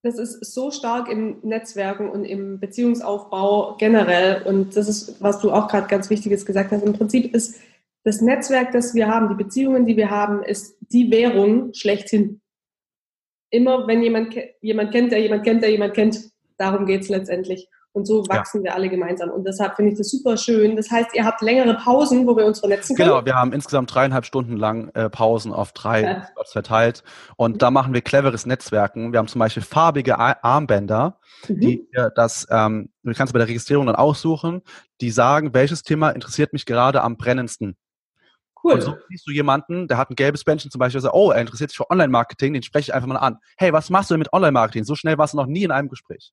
Das 0.03 0.19
ist 0.19 0.53
so 0.53 0.73
stark 0.73 1.09
im 1.09 1.39
Netzwerken 1.43 2.11
und 2.11 2.25
im 2.25 2.59
Beziehungsaufbau 2.59 3.77
generell. 3.79 4.43
Und 4.43 4.77
das 4.77 4.89
ist, 4.89 5.23
was 5.23 5.39
du 5.41 5.53
auch 5.53 5.69
gerade 5.69 5.87
ganz 5.87 6.11
Wichtiges 6.11 6.45
gesagt 6.45 6.73
hast. 6.73 6.83
Im 6.83 6.93
Prinzip 6.93 7.33
ist 7.33 7.61
das 8.03 8.21
Netzwerk, 8.21 8.73
das 8.73 8.95
wir 8.95 9.07
haben, 9.07 9.29
die 9.29 9.43
Beziehungen, 9.43 9.87
die 9.87 9.97
wir 9.97 10.11
haben, 10.11 10.43
ist 10.43 10.77
die 10.81 11.11
Währung 11.13 11.73
schlechthin. 11.73 12.41
Immer 13.51 13.87
wenn 13.87 14.03
jemand, 14.03 14.35
jemand 14.61 14.91
kennt, 14.91 15.13
der 15.13 15.21
jemand 15.21 15.45
kennt, 15.45 15.63
der 15.63 15.71
jemand 15.71 15.95
kennt, 15.95 16.31
darum 16.57 16.87
geht's 16.87 17.09
letztendlich. 17.09 17.69
Und 17.95 18.07
so 18.07 18.27
wachsen 18.29 18.63
ja. 18.63 18.71
wir 18.71 18.75
alle 18.75 18.89
gemeinsam. 18.89 19.31
Und 19.31 19.47
deshalb 19.47 19.77
finde 19.77 19.93
ich 19.93 19.99
das 19.99 20.09
super 20.11 20.39
schön. 20.39 20.77
Das 20.77 20.91
heißt, 20.91 21.15
ihr 21.15 21.27
habt 21.27 21.43
längere 21.43 21.75
Pausen, 21.75 22.27
wo 22.27 22.35
wir 22.37 22.47
uns 22.47 22.61
vernetzen 22.61 22.97
können. 22.97 23.11
Genau, 23.11 23.27
wir 23.27 23.35
haben 23.35 23.53
insgesamt 23.53 23.95
dreieinhalb 23.95 24.25
Stunden 24.25 24.57
lang 24.57 24.89
äh, 24.95 25.11
Pausen 25.11 25.53
auf 25.53 25.73
drei 25.73 26.03
ja. 26.03 26.27
verteilt. 26.51 27.05
Und 27.37 27.61
da 27.61 27.71
machen 27.71 27.93
wir 27.93 28.01
cleveres 28.01 28.47
Netzwerken. 28.47 29.13
Wir 29.13 29.19
haben 29.19 29.29
zum 29.29 29.41
Beispiel 29.41 29.63
farbige 29.63 30.19
Armbänder, 30.19 31.19
mhm. 31.49 31.61
die 31.61 31.89
das, 32.15 32.47
ähm, 32.51 32.89
du 33.03 33.13
kannst 33.13 33.35
bei 33.35 33.39
der 33.39 33.49
Registrierung 33.49 33.87
dann 33.87 33.97
aussuchen, 33.97 34.63
die 35.03 35.11
sagen, 35.11 35.53
welches 35.53 35.83
Thema 35.83 36.11
interessiert 36.11 36.55
mich 36.55 36.65
gerade 36.65 37.03
am 37.03 37.19
brennendsten. 37.19 37.77
Cool. 38.65 38.75
Und 38.75 38.81
so 38.81 38.95
siehst 39.09 39.27
du 39.27 39.33
jemanden, 39.33 39.89
der 39.89 39.99
hat 39.99 40.09
ein 40.09 40.15
gelbes 40.15 40.45
Bändchen 40.45 40.71
zum 40.71 40.79
Beispiel, 40.79 41.01
sagt, 41.01 41.15
oh, 41.15 41.31
er 41.31 41.41
interessiert 41.41 41.71
sich 41.71 41.77
für 41.77 41.91
Online-Marketing, 41.91 42.55
den 42.55 42.63
spreche 42.63 42.91
ich 42.91 42.95
einfach 42.95 43.09
mal 43.09 43.17
an. 43.17 43.39
Hey, 43.59 43.73
was 43.73 43.91
machst 43.91 44.11
du 44.11 44.15
denn 44.15 44.21
mit 44.21 44.33
Online-Marketing? 44.33 44.85
So 44.85 44.95
schnell 44.95 45.19
warst 45.19 45.35
du 45.35 45.37
noch 45.37 45.47
nie 45.47 45.65
in 45.65 45.73
einem 45.73 45.89
Gespräch. 45.89 46.33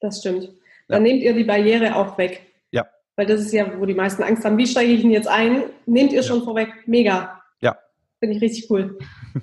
Das 0.00 0.20
stimmt. 0.20 0.48
Dann 0.88 1.02
nehmt 1.02 1.22
ihr 1.22 1.34
die 1.34 1.44
Barriere 1.44 1.94
auch 1.94 2.16
weg. 2.18 2.46
Ja. 2.70 2.86
Weil 3.16 3.26
das 3.26 3.42
ist 3.42 3.52
ja, 3.52 3.78
wo 3.78 3.84
die 3.86 3.94
meisten 3.94 4.22
Angst 4.22 4.44
haben, 4.44 4.58
wie 4.58 4.66
steige 4.66 4.92
ich 4.92 5.04
ihn 5.04 5.10
jetzt 5.10 5.28
ein? 5.28 5.64
Nehmt 5.86 6.12
ihr 6.12 6.22
schon 6.22 6.42
vorweg. 6.42 6.68
Mega. 6.86 7.42
Ja. 7.60 7.78
Finde 8.18 8.36
ich 8.36 8.42
richtig 8.42 8.70
cool. 8.70 8.98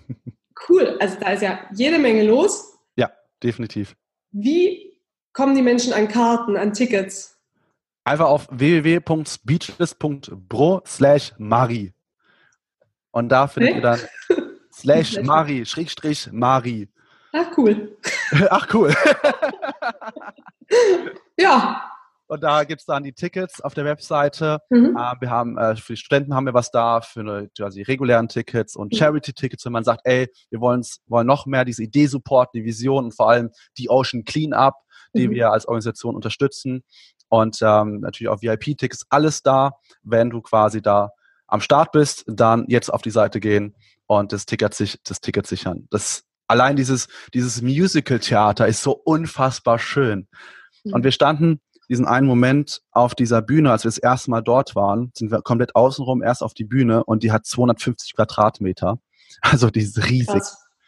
cool. 0.70 0.98
Also 1.00 1.18
da 1.20 1.32
ist 1.32 1.44
ja 1.44 1.60
jede 1.74 2.00
Menge 2.00 2.24
los. 2.24 2.80
Ja, 2.96 3.12
definitiv. 3.42 3.96
Wie 4.32 5.00
kommen 5.34 5.56
die 5.56 5.62
Menschen 5.62 5.94
an 5.94 6.08
Karten, 6.08 6.58
an 6.58 6.74
Tickets? 6.74 7.40
Einfach 8.04 8.28
auf 8.28 8.48
www.speechless.bro 8.52 10.82
slash 10.86 11.34
Marie. 11.38 11.94
Und 13.12 13.30
da 13.30 13.48
findet 13.48 13.76
hey? 13.76 13.80
ihr 13.80 13.82
dann 13.82 14.00
slash 14.74 15.22
Mari, 15.22 15.66
Schrägstrich 15.66 16.30
Mari. 16.32 16.90
Ach 17.32 17.56
cool. 17.58 17.98
Ach 18.50 18.68
cool. 18.74 18.94
ja, 21.40 21.82
Und 22.28 22.42
da 22.44 22.64
gibt 22.64 22.82
es 22.82 22.86
dann 22.86 23.04
die 23.04 23.14
Tickets 23.14 23.62
auf 23.62 23.74
der 23.74 23.86
Webseite. 23.86 24.60
Mhm. 24.70 24.98
Äh, 24.98 25.14
wir 25.20 25.30
haben, 25.30 25.58
äh, 25.58 25.76
für 25.76 25.94
die 25.94 25.98
Studenten 25.98 26.34
haben 26.34 26.46
wir 26.46 26.54
was 26.54 26.72
da, 26.72 27.02
für 27.02 27.20
eine, 27.20 27.50
die 27.50 27.84
regulären 27.84 28.28
Tickets 28.28 28.76
und 28.76 28.94
mhm. 28.94 28.98
Charity-Tickets, 28.98 29.66
wenn 29.66 29.74
man 29.74 29.84
sagt, 29.84 30.02
ey, 30.06 30.28
wir 30.50 30.60
wollen 30.60 30.84
noch 31.28 31.46
mehr 31.46 31.66
diese 31.66 31.84
Idee 31.84 32.08
supporten, 32.08 32.60
die 32.60 32.66
Vision 32.66 33.06
und 33.06 33.16
vor 33.16 33.30
allem 33.30 33.52
die 33.78 33.90
Ocean 33.90 34.24
Cleanup, 34.24 34.74
die 35.14 35.28
mhm. 35.28 35.34
wir 35.34 35.52
als 35.52 35.68
Organisation 35.68 36.16
unterstützen. 36.16 36.84
Und 37.28 37.60
ähm, 37.62 38.00
natürlich 38.02 38.30
auch 38.30 38.42
VIP-Tickets, 38.42 39.06
alles 39.10 39.42
da, 39.42 39.74
wenn 40.04 40.30
du 40.30 40.42
quasi 40.42 40.82
da 40.82 41.12
am 41.48 41.62
Start 41.62 41.92
bist, 41.92 42.24
dann 42.28 42.66
jetzt 42.70 42.92
auf 42.92 43.02
die 43.02 43.12
Seite 43.12 43.40
gehen 43.40 43.76
und 44.08 44.32
das 44.32 44.46
Ticket, 44.46 44.74
sich, 44.74 45.00
das 45.04 45.22
Ticket 45.22 45.46
sichern. 45.46 45.88
Das, 45.92 46.24
allein 46.48 46.76
dieses, 46.76 47.08
dieses 47.34 47.62
Musical-Theater 47.62 48.68
ist 48.68 48.82
so 48.82 48.92
unfassbar 48.92 49.80
schön. 49.80 50.28
Und 50.84 51.04
wir 51.04 51.12
standen 51.12 51.62
diesen 51.90 52.06
einen 52.06 52.28
Moment 52.28 52.82
auf 52.92 53.16
dieser 53.16 53.42
Bühne, 53.42 53.72
als 53.72 53.84
wir 53.84 53.90
das 53.90 53.98
erste 53.98 54.32
Mal 54.32 54.42
dort 54.42 54.76
waren, 54.76 55.12
sind 55.16 55.32
wir 55.32 55.42
komplett 55.42 55.76
außenrum 55.76 56.24
erst 56.24 56.42
auf 56.42 56.54
die 56.54 56.64
Bühne 56.64 57.04
und 57.04 57.24
die 57.24 57.32
hat 57.32 57.46
250 57.46 58.16
Quadratmeter. 58.16 59.00
Also 59.42 59.70
die 59.70 59.82
ist 59.82 60.10
riesig. 60.10 60.44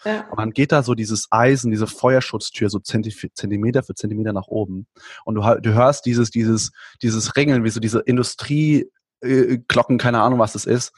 Ja. 0.05 0.25
Und 0.29 0.39
dann 0.39 0.51
geht 0.51 0.71
da 0.71 0.83
so 0.83 0.95
dieses 0.95 1.27
Eisen, 1.31 1.69
diese 1.69 1.85
Feuerschutztür 1.85 2.69
so 2.69 2.79
Zentimeter 2.79 3.83
für 3.83 3.93
Zentimeter 3.93 4.31
nach 4.31 4.47
oben. 4.47 4.87
Und 5.25 5.35
du, 5.35 5.41
du 5.61 5.73
hörst 5.73 6.05
dieses, 6.05 6.29
dieses, 6.31 6.71
dieses 7.01 7.35
Ringeln, 7.35 7.65
wie 7.65 7.69
so 7.71 7.81
diese 7.81 7.99
Industrie, 7.99 8.89
äh, 9.21 9.59
Glocken, 9.67 9.97
keine 9.97 10.21
Ahnung, 10.21 10.39
was 10.39 10.53
das 10.53 10.65
ist. 10.65 10.93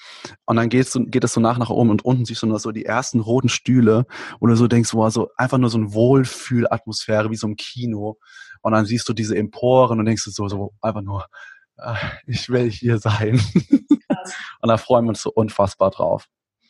Und 0.45 0.57
dann 0.57 0.69
geht's, 0.69 0.97
geht 1.07 1.23
es 1.23 1.33
so 1.33 1.41
nach 1.41 1.57
nach 1.57 1.69
oben 1.69 1.89
und 1.89 2.03
unten 2.03 2.25
siehst 2.25 2.41
du 2.41 2.47
nur 2.47 2.59
so 2.59 2.71
die 2.71 2.85
ersten 2.85 3.19
roten 3.19 3.49
Stühle, 3.49 4.05
wo 4.39 4.47
du 4.47 4.55
so 4.55 4.67
denkst, 4.67 4.93
wow, 4.93 5.11
so 5.11 5.29
einfach 5.37 5.57
nur 5.57 5.69
so 5.69 5.77
ein 5.77 5.93
Wohlfühlatmosphäre 5.93 7.29
wie 7.31 7.35
so 7.35 7.47
im 7.47 7.55
Kino. 7.55 8.17
Und 8.61 8.73
dann 8.73 8.85
siehst 8.85 9.07
du 9.07 9.13
diese 9.13 9.37
Emporen 9.37 9.99
und 9.99 10.05
denkst 10.05 10.25
du 10.25 10.31
so, 10.31 10.47
so 10.47 10.73
einfach 10.81 11.01
nur, 11.01 11.25
äh, 11.77 11.95
ich 12.27 12.49
will 12.49 12.69
hier 12.69 12.97
sein. 12.97 13.41
und 14.61 14.67
da 14.67 14.77
freuen 14.77 15.05
wir 15.05 15.09
uns 15.09 15.21
so 15.21 15.31
unfassbar 15.31 15.91
drauf. 15.91 16.27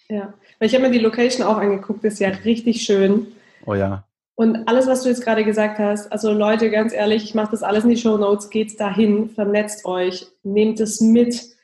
Ja, 0.10 0.34
ich 0.60 0.74
habe 0.74 0.86
mir 0.86 0.92
die 0.92 1.00
Location 1.00 1.46
auch 1.46 1.58
angeguckt, 1.58 2.04
ist 2.04 2.20
ja 2.20 2.30
richtig 2.30 2.82
schön. 2.82 3.28
Oh 3.66 3.76
ja. 3.76 4.06
Und 4.39 4.69
alles, 4.69 4.88
was 4.88 5.04
du 5.04 5.10
jetzt 5.10 5.25
gerade 5.25 5.43
gesagt 5.43 5.80
hast, 5.80 6.10
also 6.13 6.32
Leute, 6.32 6.71
ganz 6.71 6.93
ehrlich, 6.93 7.25
ich 7.25 7.36
mache 7.36 7.52
das 7.52 7.62
alles 7.62 7.84
in 7.84 7.89
die 7.89 7.97
Show 7.97 8.17
Notes, 8.17 8.49
geht's 8.49 8.78
dahin, 8.78 9.28
vernetzt 9.28 9.84
euch, 9.84 10.28
nehmt 10.43 10.80
es 10.80 11.02
mit. 11.02 11.58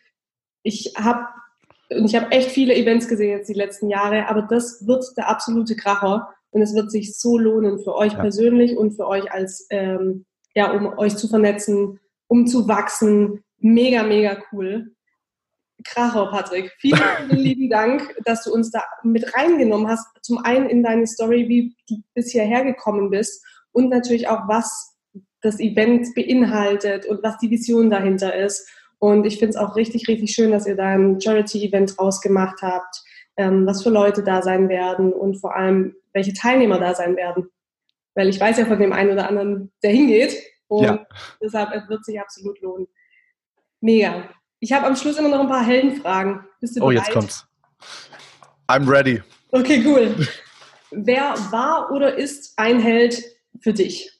Ich 0.61 0.91
habe 0.97 1.25
und 1.89 2.03
ich 2.03 2.17
habe 2.17 2.33
echt 2.33 2.51
viele 2.51 2.75
Events 2.75 3.07
gesehen 3.07 3.29
jetzt 3.29 3.47
die 3.47 3.53
letzten 3.53 3.88
Jahre, 3.88 4.27
aber 4.27 4.41
das 4.41 4.85
wird 4.85 5.05
der 5.15 5.29
absolute 5.29 5.77
Kracher. 5.77 6.27
Und 6.49 6.63
es 6.63 6.75
wird 6.75 6.91
sich 6.91 7.17
so 7.17 7.38
lohnen 7.38 7.79
für 7.79 7.95
euch 7.95 8.11
ja. 8.11 8.19
persönlich 8.19 8.75
und 8.75 8.91
für 8.91 9.07
euch 9.07 9.31
als, 9.31 9.67
ähm, 9.69 10.25
ja, 10.53 10.69
um 10.73 10.97
euch 10.97 11.15
zu 11.15 11.29
vernetzen, 11.29 12.01
um 12.27 12.45
zu 12.45 12.67
wachsen. 12.67 13.41
Mega, 13.59 14.03
mega 14.03 14.38
cool. 14.51 14.94
Kracher, 15.83 16.27
Patrick. 16.27 16.71
Vielen, 16.79 16.99
vielen 17.29 17.39
lieben 17.39 17.69
Dank, 17.69 18.15
dass 18.23 18.43
du 18.43 18.53
uns 18.53 18.71
da 18.71 18.83
mit 19.03 19.35
reingenommen 19.35 19.88
hast. 19.88 20.07
Zum 20.21 20.39
einen 20.39 20.69
in 20.69 20.83
deine 20.83 21.05
Story, 21.05 21.47
wie 21.47 21.75
du 21.88 22.01
bis 22.13 22.31
hierher 22.31 22.63
gekommen 22.63 23.09
bist 23.09 23.43
und 23.71 23.89
natürlich 23.89 24.27
auch, 24.27 24.47
was 24.47 24.95
das 25.41 25.59
Event 25.59 26.15
beinhaltet 26.15 27.05
und 27.05 27.21
was 27.23 27.38
die 27.38 27.51
Vision 27.51 27.89
dahinter 27.89 28.35
ist. 28.35 28.67
Und 28.99 29.25
ich 29.25 29.38
finde 29.38 29.51
es 29.51 29.55
auch 29.57 29.75
richtig, 29.75 30.07
richtig 30.07 30.31
schön, 30.31 30.51
dass 30.51 30.65
ihr 30.65 30.75
da 30.75 30.88
ein 30.88 31.21
Charity-Event 31.21 31.99
rausgemacht 31.99 32.61
habt, 32.61 33.03
ähm, 33.38 33.65
was 33.67 33.83
für 33.83 33.89
Leute 33.89 34.23
da 34.23 34.41
sein 34.41 34.69
werden 34.69 35.13
und 35.13 35.35
vor 35.35 35.55
allem, 35.55 35.95
welche 36.13 36.33
Teilnehmer 36.33 36.79
da 36.79 36.95
sein 36.95 37.15
werden. 37.15 37.49
Weil 38.15 38.29
ich 38.29 38.39
weiß 38.39 38.57
ja 38.57 38.65
von 38.65 38.79
dem 38.79 38.93
einen 38.93 39.11
oder 39.11 39.27
anderen, 39.27 39.71
der 39.83 39.91
hingeht. 39.91 40.35
Und 40.67 40.83
ja. 40.85 41.05
deshalb 41.41 41.71
es 41.73 41.88
wird 41.89 42.03
sich 42.05 42.19
absolut 42.19 42.59
lohnen. 42.61 42.88
Mega. 43.81 44.29
Ich 44.65 44.73
habe 44.73 44.88
am 44.88 44.95
Schluss 44.95 45.15
immer 45.17 45.30
noch 45.30 45.41
ein 45.41 45.47
paar 45.47 45.63
Heldenfragen. 45.63 46.43
Bist 46.60 46.75
du 46.75 46.82
oh, 46.82 46.89
jetzt 46.89 47.12
kommt's. 47.12 47.45
I'm 48.67 48.89
ready. 48.89 49.21
Okay, 49.51 49.84
cool. 49.86 50.28
Wer 50.89 51.36
war 51.51 51.91
oder 51.91 52.15
ist 52.15 52.58
ein 52.58 52.80
Held 52.80 53.23
für 53.60 53.73
dich? 53.73 54.12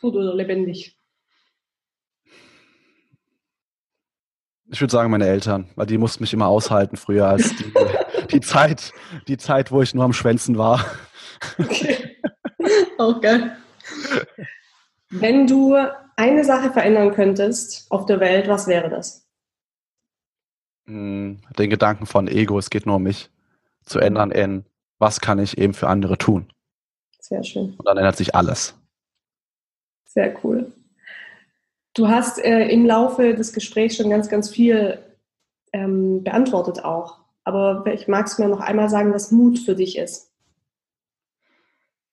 Tot 0.00 0.14
oder 0.14 0.32
lebendig? 0.32 0.96
Ich 4.70 4.80
würde 4.80 4.92
sagen, 4.92 5.10
meine 5.10 5.26
Eltern, 5.26 5.68
weil 5.74 5.86
die 5.86 5.98
mussten 5.98 6.22
mich 6.22 6.32
immer 6.32 6.46
aushalten 6.46 6.96
früher 6.96 7.26
als 7.26 7.56
die, 7.56 7.72
die 8.30 8.40
Zeit, 8.40 8.92
die 9.26 9.38
Zeit, 9.38 9.72
wo 9.72 9.82
ich 9.82 9.92
nur 9.92 10.04
am 10.04 10.12
Schwänzen 10.12 10.56
war. 10.56 10.84
Okay. 11.58 12.16
Auch 12.96 13.20
geil. 13.20 13.56
Wenn 15.10 15.48
du 15.48 15.76
eine 16.14 16.44
Sache 16.44 16.70
verändern 16.70 17.12
könntest 17.12 17.90
auf 17.90 18.06
der 18.06 18.20
Welt, 18.20 18.46
was 18.46 18.68
wäre 18.68 18.88
das? 18.88 19.27
Hm, 20.88 21.38
den 21.58 21.70
Gedanken 21.70 22.06
von 22.06 22.28
Ego, 22.28 22.58
es 22.58 22.70
geht 22.70 22.86
nur 22.86 22.96
um 22.96 23.02
mich, 23.02 23.30
zu 23.84 23.98
ändern 23.98 24.30
in, 24.30 24.64
was 24.98 25.20
kann 25.20 25.38
ich 25.38 25.58
eben 25.58 25.74
für 25.74 25.88
andere 25.88 26.16
tun. 26.16 26.50
Sehr 27.20 27.44
schön. 27.44 27.74
Und 27.76 27.86
dann 27.86 27.98
ändert 27.98 28.16
sich 28.16 28.34
alles. 28.34 28.74
Sehr 30.06 30.34
cool. 30.42 30.72
Du 31.92 32.08
hast 32.08 32.38
äh, 32.38 32.68
im 32.68 32.86
Laufe 32.86 33.34
des 33.34 33.52
Gesprächs 33.52 33.96
schon 33.96 34.08
ganz, 34.08 34.30
ganz 34.30 34.48
viel 34.48 34.98
ähm, 35.74 36.24
beantwortet 36.24 36.82
auch. 36.84 37.18
Aber 37.44 37.84
ich 37.92 38.08
mag 38.08 38.26
es 38.26 38.38
mir 38.38 38.48
noch 38.48 38.60
einmal 38.60 38.88
sagen, 38.88 39.12
was 39.12 39.30
Mut 39.30 39.58
für 39.58 39.74
dich 39.74 39.98
ist. 39.98 40.32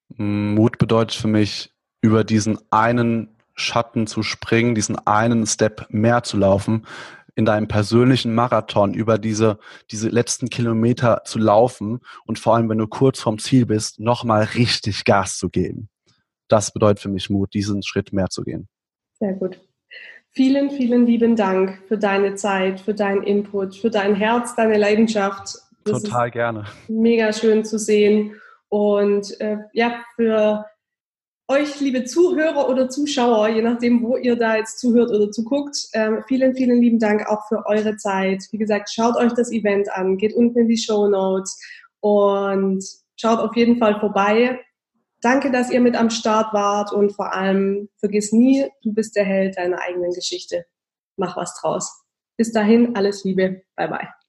Mut 0.09 0.77
bedeutet 0.77 1.15
für 1.15 1.27
mich, 1.27 1.73
über 2.01 2.23
diesen 2.23 2.59
einen 2.71 3.29
Schatten 3.53 4.05
zu 4.05 4.21
springen, 4.21 4.75
diesen 4.75 4.97
einen 5.07 5.45
Step 5.47 5.87
mehr 5.89 6.23
zu 6.23 6.37
laufen, 6.37 6.85
in 7.35 7.45
deinem 7.45 7.67
persönlichen 7.67 8.33
Marathon 8.33 8.93
über 8.93 9.17
diese, 9.17 9.59
diese 9.91 10.09
letzten 10.09 10.49
Kilometer 10.49 11.21
zu 11.25 11.37
laufen 11.37 11.99
und 12.25 12.39
vor 12.39 12.55
allem, 12.55 12.69
wenn 12.69 12.77
du 12.77 12.87
kurz 12.87 13.19
vorm 13.19 13.39
Ziel 13.39 13.65
bist, 13.65 13.99
nochmal 13.99 14.43
richtig 14.55 15.03
Gas 15.05 15.37
zu 15.37 15.49
geben. 15.49 15.89
Das 16.47 16.71
bedeutet 16.71 17.01
für 17.01 17.09
mich 17.09 17.29
Mut, 17.29 17.53
diesen 17.53 17.83
Schritt 17.83 18.13
mehr 18.13 18.29
zu 18.29 18.43
gehen. 18.43 18.67
Sehr 19.19 19.33
gut. 19.33 19.59
Vielen, 20.31 20.69
vielen 20.69 21.05
lieben 21.05 21.35
Dank 21.35 21.81
für 21.87 21.97
deine 21.97 22.35
Zeit, 22.35 22.81
für 22.81 22.93
deinen 22.93 23.23
Input, 23.23 23.75
für 23.75 23.89
dein 23.89 24.15
Herz, 24.15 24.55
deine 24.55 24.77
Leidenschaft. 24.77 25.59
Das 25.85 26.03
Total 26.03 26.29
gerne. 26.29 26.65
Mega 26.87 27.31
schön 27.31 27.63
zu 27.63 27.79
sehen. 27.79 28.35
Und 28.67 29.39
äh, 29.39 29.59
ja, 29.71 30.03
für 30.15 30.65
euch, 31.47 31.79
liebe 31.79 32.05
Zuhörer 32.05 32.69
oder 32.69 32.89
Zuschauer, 32.89 33.49
je 33.49 33.61
nachdem, 33.61 34.01
wo 34.01 34.17
ihr 34.17 34.35
da 34.35 34.57
jetzt 34.57 34.79
zuhört 34.79 35.11
oder 35.11 35.31
zuguckt, 35.31 35.77
äh, 35.91 36.21
vielen, 36.27 36.55
vielen 36.55 36.81
lieben 36.81 36.99
Dank 36.99 37.27
auch 37.27 37.47
für 37.47 37.65
eure 37.65 37.97
Zeit. 37.97 38.43
Wie 38.51 38.57
gesagt, 38.57 38.89
schaut 38.91 39.15
euch 39.15 39.33
das 39.33 39.51
Event 39.51 39.91
an, 39.91 40.17
geht 40.17 40.33
unten 40.33 40.59
in 40.59 40.67
die 40.67 40.77
Show 40.77 41.07
Notes 41.07 41.59
und 41.99 42.83
schaut 43.15 43.39
auf 43.39 43.55
jeden 43.55 43.77
Fall 43.77 43.99
vorbei. 43.99 44.59
Danke, 45.21 45.51
dass 45.51 45.71
ihr 45.71 45.81
mit 45.81 45.95
am 45.95 46.09
Start 46.09 46.53
wart 46.53 46.91
und 46.91 47.11
vor 47.13 47.33
allem 47.33 47.89
vergiss 47.97 48.31
nie, 48.31 48.65
du 48.83 48.93
bist 48.93 49.15
der 49.15 49.25
Held 49.25 49.57
deiner 49.57 49.81
eigenen 49.81 50.11
Geschichte. 50.11 50.65
Mach 51.17 51.37
was 51.37 51.59
draus. 51.59 52.03
Bis 52.37 52.51
dahin, 52.51 52.95
alles 52.95 53.23
Liebe. 53.23 53.63
Bye 53.75 53.87
bye. 53.87 54.24